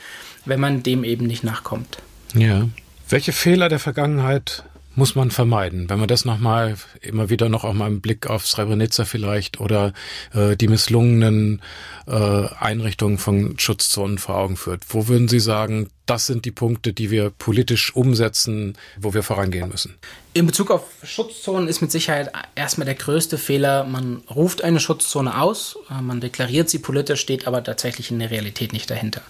wenn 0.48 0.60
man 0.60 0.82
dem 0.82 1.04
eben 1.04 1.26
nicht 1.26 1.44
nachkommt. 1.44 1.98
Ja. 2.34 2.68
Welche 3.08 3.32
Fehler 3.32 3.68
der 3.68 3.78
Vergangenheit 3.78 4.64
muss 4.98 5.14
man 5.14 5.30
vermeiden. 5.30 5.88
Wenn 5.88 6.00
man 6.00 6.08
das 6.08 6.24
nochmal 6.24 6.76
immer 7.00 7.30
wieder 7.30 7.48
noch 7.48 7.64
auch 7.64 7.72
mal 7.72 7.86
im 7.86 8.00
Blick 8.00 8.26
auf 8.26 8.46
Srebrenica 8.46 9.04
vielleicht 9.04 9.60
oder 9.60 9.92
äh, 10.34 10.56
die 10.56 10.66
misslungenen 10.66 11.62
äh, 12.06 12.48
Einrichtungen 12.58 13.16
von 13.16 13.58
Schutzzonen 13.58 14.18
vor 14.18 14.34
Augen 14.36 14.56
führt. 14.56 14.82
Wo 14.88 15.06
würden 15.06 15.28
Sie 15.28 15.40
sagen, 15.40 15.88
das 16.08 16.26
sind 16.26 16.44
die 16.44 16.50
Punkte, 16.50 16.92
die 16.92 17.10
wir 17.10 17.30
politisch 17.30 17.94
umsetzen, 17.94 18.76
wo 18.98 19.14
wir 19.14 19.22
vorangehen 19.22 19.68
müssen? 19.68 19.96
In 20.34 20.46
Bezug 20.46 20.70
auf 20.70 20.84
Schutzzonen 21.02 21.68
ist 21.68 21.80
mit 21.80 21.90
Sicherheit 21.90 22.30
erstmal 22.54 22.84
der 22.84 22.94
größte 22.94 23.38
Fehler, 23.38 23.82
man 23.84 24.22
ruft 24.30 24.62
eine 24.62 24.78
Schutzzone 24.78 25.40
aus, 25.40 25.78
äh, 25.90 26.00
man 26.00 26.20
deklariert 26.20 26.70
sie 26.70 26.78
politisch, 26.78 27.20
steht 27.20 27.46
aber 27.48 27.64
tatsächlich 27.64 28.12
in 28.12 28.20
der 28.20 28.30
Realität 28.30 28.72
nicht 28.72 28.88
dahinter. 28.88 29.22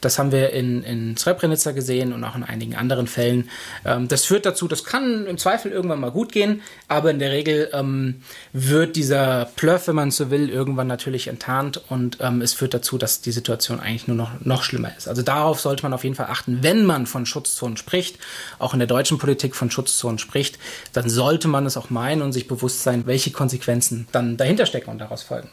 Das 0.00 0.18
haben 0.18 0.32
wir 0.32 0.52
in, 0.54 0.84
in 0.84 1.16
Srebrenica 1.18 1.72
gesehen 1.72 2.14
und 2.14 2.24
auch 2.24 2.34
in 2.34 2.44
einigen 2.44 2.76
anderen 2.76 3.08
Fällen. 3.08 3.50
Ähm, 3.84 4.08
das 4.08 4.24
führt 4.24 4.46
dazu, 4.46 4.68
das 4.68 4.84
kann 4.84 5.26
im 5.26 5.36
Zweifel 5.36 5.70
irgendwann 5.70 6.00
mal 6.00 6.12
gut 6.12 6.32
gehen, 6.32 6.62
aber 6.86 7.10
in 7.10 7.18
der 7.18 7.32
Regel 7.32 7.68
ähm, 7.74 8.22
wird 8.54 8.96
dieser 8.96 9.50
Bluff, 9.56 9.88
wenn 9.88 9.96
man 9.96 10.10
so 10.10 10.30
will, 10.30 10.48
irgendwann 10.48 10.86
natürlich 10.86 11.28
enttarnt 11.28 11.82
und 11.90 12.18
ähm, 12.20 12.40
es 12.40 12.54
führt 12.54 12.72
dazu, 12.72 12.96
dass 12.96 13.20
die 13.20 13.32
Situation 13.32 13.80
eigentlich 13.80 14.06
nur 14.06 14.16
noch, 14.16 14.30
noch 14.40 14.62
schlimmer 14.62 14.96
ist. 14.96 15.08
Also 15.08 15.20
darauf 15.20 15.60
sollte 15.60 15.82
man 15.82 15.92
auf 15.92 16.04
jeden 16.04 16.07
Fall 16.14 16.26
achten, 16.26 16.62
wenn 16.62 16.84
man 16.84 17.06
von 17.06 17.26
Schutzzonen 17.26 17.76
spricht, 17.76 18.18
auch 18.58 18.72
in 18.72 18.78
der 18.78 18.88
deutschen 18.88 19.18
Politik 19.18 19.54
von 19.54 19.70
Schutzzonen 19.70 20.18
spricht 20.18 20.28
spricht, 20.28 20.58
dann 20.92 21.08
sollte 21.08 21.48
man 21.48 21.66
es 21.66 21.76
auch 21.76 21.90
meinen 21.90 22.22
und 22.22 22.32
sich 22.32 22.48
bewusst 22.48 22.82
sein, 22.82 23.06
welche 23.06 23.30
Konsequenzen 23.30 24.06
dann 24.12 24.36
dahinter 24.36 24.66
stecken 24.66 24.90
und 24.90 24.98
daraus 24.98 25.22
folgen. 25.22 25.48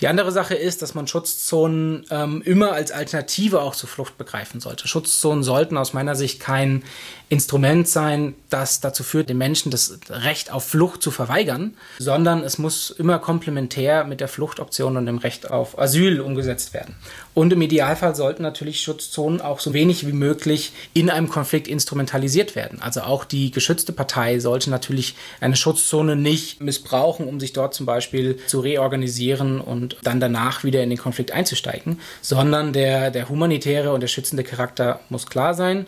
Die 0.00 0.08
andere 0.08 0.32
Sache 0.32 0.54
ist, 0.54 0.82
dass 0.82 0.94
man 0.94 1.06
Schutzzonen 1.06 2.06
ähm, 2.10 2.42
immer 2.42 2.72
als 2.72 2.92
Alternative 2.92 3.60
auch 3.60 3.74
zur 3.74 3.88
Flucht 3.88 4.16
begreifen 4.18 4.60
sollte. 4.60 4.88
Schutzzonen 4.88 5.42
sollten 5.42 5.76
aus 5.76 5.92
meiner 5.92 6.14
Sicht 6.14 6.40
kein 6.40 6.84
Instrument 7.28 7.88
sein, 7.88 8.34
das 8.50 8.80
dazu 8.80 9.02
führt, 9.02 9.28
den 9.28 9.38
Menschen 9.38 9.70
das 9.70 9.98
Recht 10.08 10.52
auf 10.52 10.68
Flucht 10.68 11.02
zu 11.02 11.10
verweigern, 11.10 11.76
sondern 11.98 12.44
es 12.44 12.58
muss 12.58 12.90
immer 12.90 13.18
komplementär 13.18 14.04
mit 14.04 14.20
der 14.20 14.28
Fluchtoption 14.28 14.96
und 14.96 15.06
dem 15.06 15.18
Recht 15.18 15.50
auf 15.50 15.78
Asyl 15.78 16.20
umgesetzt 16.20 16.74
werden. 16.74 16.94
Und 17.34 17.52
im 17.52 17.60
Idealfall 17.60 18.14
sollten 18.14 18.42
natürlich 18.42 18.80
Schutzzonen 18.80 19.40
auch 19.40 19.58
so 19.58 19.74
wenig 19.74 20.06
wie 20.06 20.12
möglich 20.12 20.72
in 20.94 21.10
einem 21.10 21.28
Konflikt 21.28 21.66
instrumentalisiert 21.66 22.54
werden. 22.54 22.80
Also 22.80 23.02
auch 23.02 23.24
die 23.24 23.50
geschützte 23.50 23.92
Partei 23.92 24.38
sollte 24.38 24.70
natürlich 24.70 25.16
eine 25.40 25.56
Schutzzone 25.56 26.14
nicht 26.14 26.60
missbrauchen, 26.60 27.26
um 27.26 27.40
sich 27.40 27.52
dort 27.52 27.74
zum 27.74 27.86
Beispiel 27.86 28.38
zu 28.46 28.60
reorganisieren 28.60 29.60
und 29.60 29.96
dann 30.04 30.20
danach 30.20 30.62
wieder 30.62 30.82
in 30.82 30.90
den 30.90 30.98
Konflikt 30.98 31.32
einzusteigen, 31.32 32.00
sondern 32.22 32.72
der, 32.72 33.10
der 33.10 33.28
humanitäre 33.28 33.92
und 33.92 34.00
der 34.00 34.08
schützende 34.08 34.44
Charakter 34.44 35.00
muss 35.08 35.26
klar 35.26 35.54
sein. 35.54 35.86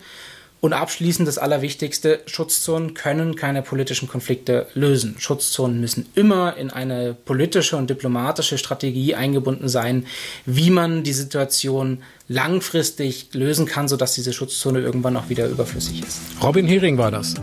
Und 0.60 0.72
abschließend 0.72 1.28
das 1.28 1.38
Allerwichtigste, 1.38 2.20
Schutzzonen 2.26 2.94
können 2.94 3.36
keine 3.36 3.62
politischen 3.62 4.08
Konflikte 4.08 4.66
lösen. 4.74 5.16
Schutzzonen 5.18 5.80
müssen 5.80 6.06
immer 6.14 6.56
in 6.56 6.70
eine 6.70 7.14
politische 7.14 7.76
und 7.76 7.90
diplomatische 7.90 8.56
Strategie 8.58 9.14
eingebunden 9.14 9.68
sein, 9.68 10.06
wie 10.46 10.70
man 10.70 11.02
die 11.02 11.12
Situation 11.12 12.02
langfristig 12.28 13.28
lösen 13.32 13.66
kann, 13.66 13.86
sodass 13.86 14.14
diese 14.14 14.32
Schutzzone 14.32 14.80
irgendwann 14.80 15.16
auch 15.16 15.28
wieder 15.28 15.46
überflüssig 15.46 16.02
ist. 16.02 16.20
Robin 16.42 16.66
Hering 16.66 16.98
war 16.98 17.10
das. 17.10 17.34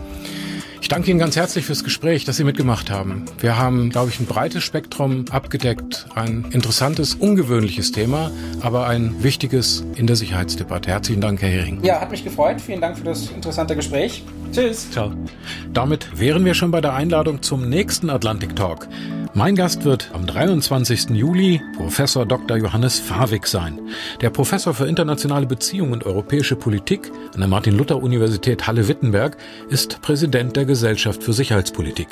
Ich 0.84 0.88
danke 0.88 1.10
Ihnen 1.10 1.18
ganz 1.18 1.34
herzlich 1.34 1.64
fürs 1.64 1.82
Gespräch, 1.82 2.26
das 2.26 2.36
Sie 2.36 2.44
mitgemacht 2.44 2.90
haben. 2.90 3.24
Wir 3.38 3.56
haben, 3.56 3.88
glaube 3.88 4.10
ich, 4.10 4.20
ein 4.20 4.26
breites 4.26 4.64
Spektrum 4.64 5.24
abgedeckt, 5.30 6.04
ein 6.14 6.44
interessantes, 6.50 7.14
ungewöhnliches 7.14 7.90
Thema, 7.90 8.30
aber 8.60 8.86
ein 8.86 9.22
wichtiges 9.22 9.82
in 9.94 10.06
der 10.06 10.14
Sicherheitsdebatte. 10.16 10.90
Herzlichen 10.90 11.22
Dank, 11.22 11.40
Herr 11.40 11.48
Hering. 11.48 11.82
Ja, 11.82 12.02
hat 12.02 12.10
mich 12.10 12.22
gefreut. 12.22 12.60
Vielen 12.60 12.82
Dank 12.82 12.98
für 12.98 13.04
das 13.04 13.30
interessante 13.30 13.74
Gespräch. 13.74 14.24
Tschüss. 14.52 14.90
Ciao. 14.90 15.12
Damit 15.72 16.20
wären 16.20 16.44
wir 16.44 16.52
schon 16.52 16.70
bei 16.70 16.82
der 16.82 16.92
Einladung 16.92 17.40
zum 17.40 17.66
nächsten 17.66 18.10
Atlantic 18.10 18.54
Talk. 18.54 18.86
Mein 19.36 19.56
Gast 19.56 19.84
wird 19.84 20.12
am 20.12 20.28
23. 20.28 21.10
Juli 21.10 21.60
Professor 21.76 22.24
Dr. 22.24 22.56
Johannes 22.56 23.00
Fawig 23.00 23.48
sein. 23.48 23.80
Der 24.20 24.30
Professor 24.30 24.74
für 24.74 24.86
internationale 24.86 25.44
Beziehungen 25.44 25.92
und 25.92 26.06
europäische 26.06 26.54
Politik 26.54 27.10
an 27.34 27.40
der 27.40 27.48
Martin-Luther-Universität 27.48 28.68
Halle-Wittenberg 28.68 29.36
ist 29.68 30.00
Präsident 30.02 30.54
der 30.54 30.66
Gesellschaft 30.66 31.24
für 31.24 31.32
Sicherheitspolitik. 31.32 32.06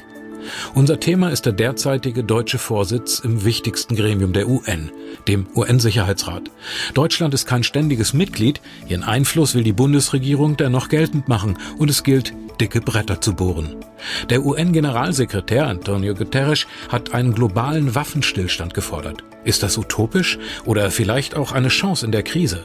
Unser 0.74 1.00
Thema 1.00 1.31
ist 1.31 1.46
der 1.46 1.52
derzeitige 1.52 2.24
deutsche 2.24 2.59
Vorsitz 2.59 3.18
im 3.20 3.44
wichtigsten 3.44 3.96
Gremium 3.96 4.33
der 4.33 4.48
UN, 4.48 4.90
dem 5.28 5.46
UN-Sicherheitsrat. 5.55 6.50
Deutschland 6.94 7.35
ist 7.35 7.46
kein 7.46 7.62
ständiges 7.62 8.14
Mitglied, 8.14 8.61
ihren 8.88 9.02
Einfluss 9.02 9.55
will 9.55 9.64
die 9.64 9.72
Bundesregierung 9.72 10.57
dennoch 10.57 10.88
geltend 10.88 11.28
machen 11.28 11.59
und 11.78 11.90
es 11.90 12.02
gilt, 12.02 12.33
dicke 12.61 12.81
Bretter 12.81 13.20
zu 13.20 13.35
bohren. 13.35 13.76
Der 14.31 14.44
UN-Generalsekretär 14.44 15.66
Antonio 15.66 16.14
Guterres 16.14 16.66
hat 16.88 17.14
einen 17.14 17.35
globalen 17.35 17.94
Waffenstillstand 17.94 18.74
gefordert. 18.74 19.24
Ist 19.44 19.62
das 19.62 19.78
utopisch 19.78 20.38
oder 20.64 20.90
vielleicht 20.90 21.37
auch 21.37 21.52
eine 21.52 21.68
Chance 21.68 22.07
in 22.07 22.12
der 22.12 22.22
Krise? 22.22 22.64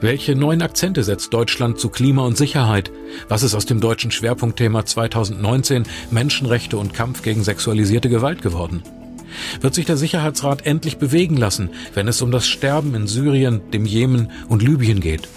Welche 0.00 0.34
neuen 0.34 0.62
Akzente 0.62 1.02
setzt 1.04 1.32
Deutschland 1.32 1.78
zu 1.78 1.88
Klima 1.88 2.22
und 2.22 2.36
Sicherheit? 2.36 2.90
Was 3.28 3.42
ist 3.42 3.54
aus 3.54 3.66
dem 3.66 3.80
deutschen 3.80 4.10
Schwerpunktthema 4.10 4.84
2019 4.84 5.84
Menschenrechte 6.10 6.76
und 6.76 6.94
Kampf 6.94 7.22
gegen 7.22 7.44
sexualisierte 7.44 8.08
Gewalt 8.08 8.42
geworden? 8.42 8.82
Wird 9.60 9.74
sich 9.74 9.86
der 9.86 9.96
Sicherheitsrat 9.96 10.66
endlich 10.66 10.98
bewegen 10.98 11.36
lassen, 11.36 11.70
wenn 11.94 12.08
es 12.08 12.22
um 12.22 12.30
das 12.30 12.46
Sterben 12.46 12.94
in 12.94 13.06
Syrien, 13.06 13.60
dem 13.72 13.86
Jemen 13.86 14.30
und 14.48 14.62
Libyen 14.62 15.00
geht? 15.00 15.28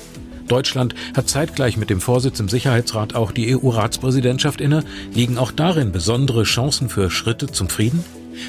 Deutschland 0.48 0.94
hat 1.16 1.28
zeitgleich 1.28 1.78
mit 1.78 1.90
dem 1.90 2.02
Vorsitz 2.02 2.40
im 2.40 2.50
Sicherheitsrat 2.50 3.16
auch 3.16 3.32
die 3.32 3.56
EU-Ratspräsidentschaft 3.56 4.62
inne. 4.62 4.84
Liegen 5.14 5.38
auch 5.38 5.52
darin 5.52 5.92
besondere 5.92 6.44
Chancen 6.44 6.90
für 6.90 7.10
Schritte 7.10 7.48
zum 7.48 7.68
Frieden? 7.68 8.04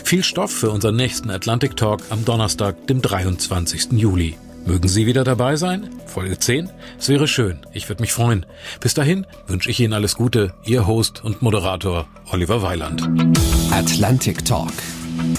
Viel 0.05 0.23
Stoff 0.23 0.51
für 0.51 0.71
unseren 0.71 0.97
nächsten 0.97 1.31
Atlantic 1.31 1.77
Talk 1.77 2.03
am 2.11 2.25
Donnerstag, 2.25 2.87
dem 2.87 3.01
23. 3.01 3.93
Juli. 3.93 4.37
Mögen 4.66 4.88
Sie 4.88 5.07
wieder 5.07 5.22
dabei 5.22 5.55
sein? 5.55 5.88
Folge 6.07 6.40
10? 6.40 6.68
Es 6.98 7.09
wäre 7.09 7.29
schön. 7.29 7.61
Ich 7.72 7.88
würde 7.88 8.02
mich 8.02 8.12
freuen. 8.12 8.44
Bis 8.81 8.94
dahin 8.94 9.24
wünsche 9.46 9.70
ich 9.70 9.79
Ihnen 9.79 9.92
alles 9.92 10.16
Gute. 10.16 10.55
Ihr 10.64 10.88
Host 10.88 11.22
und 11.22 11.40
Moderator 11.40 12.09
Oliver 12.33 12.62
Weiland. 12.62 13.09
Atlantic 13.70 14.44
Talk. 14.44 14.72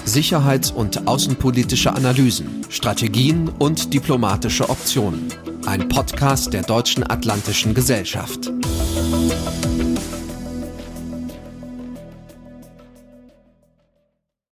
Sicherheits- 0.05 0.71
und 0.71 1.07
außenpolitische 1.09 1.93
Analysen, 1.93 2.65
Strategien 2.69 3.49
und 3.59 3.93
diplomatische 3.93 4.69
Optionen. 4.69 5.27
Ein 5.65 5.89
Podcast 5.89 6.53
der 6.53 6.63
Deutschen 6.63 7.07
Atlantischen 7.09 7.73
Gesellschaft. 7.73 8.49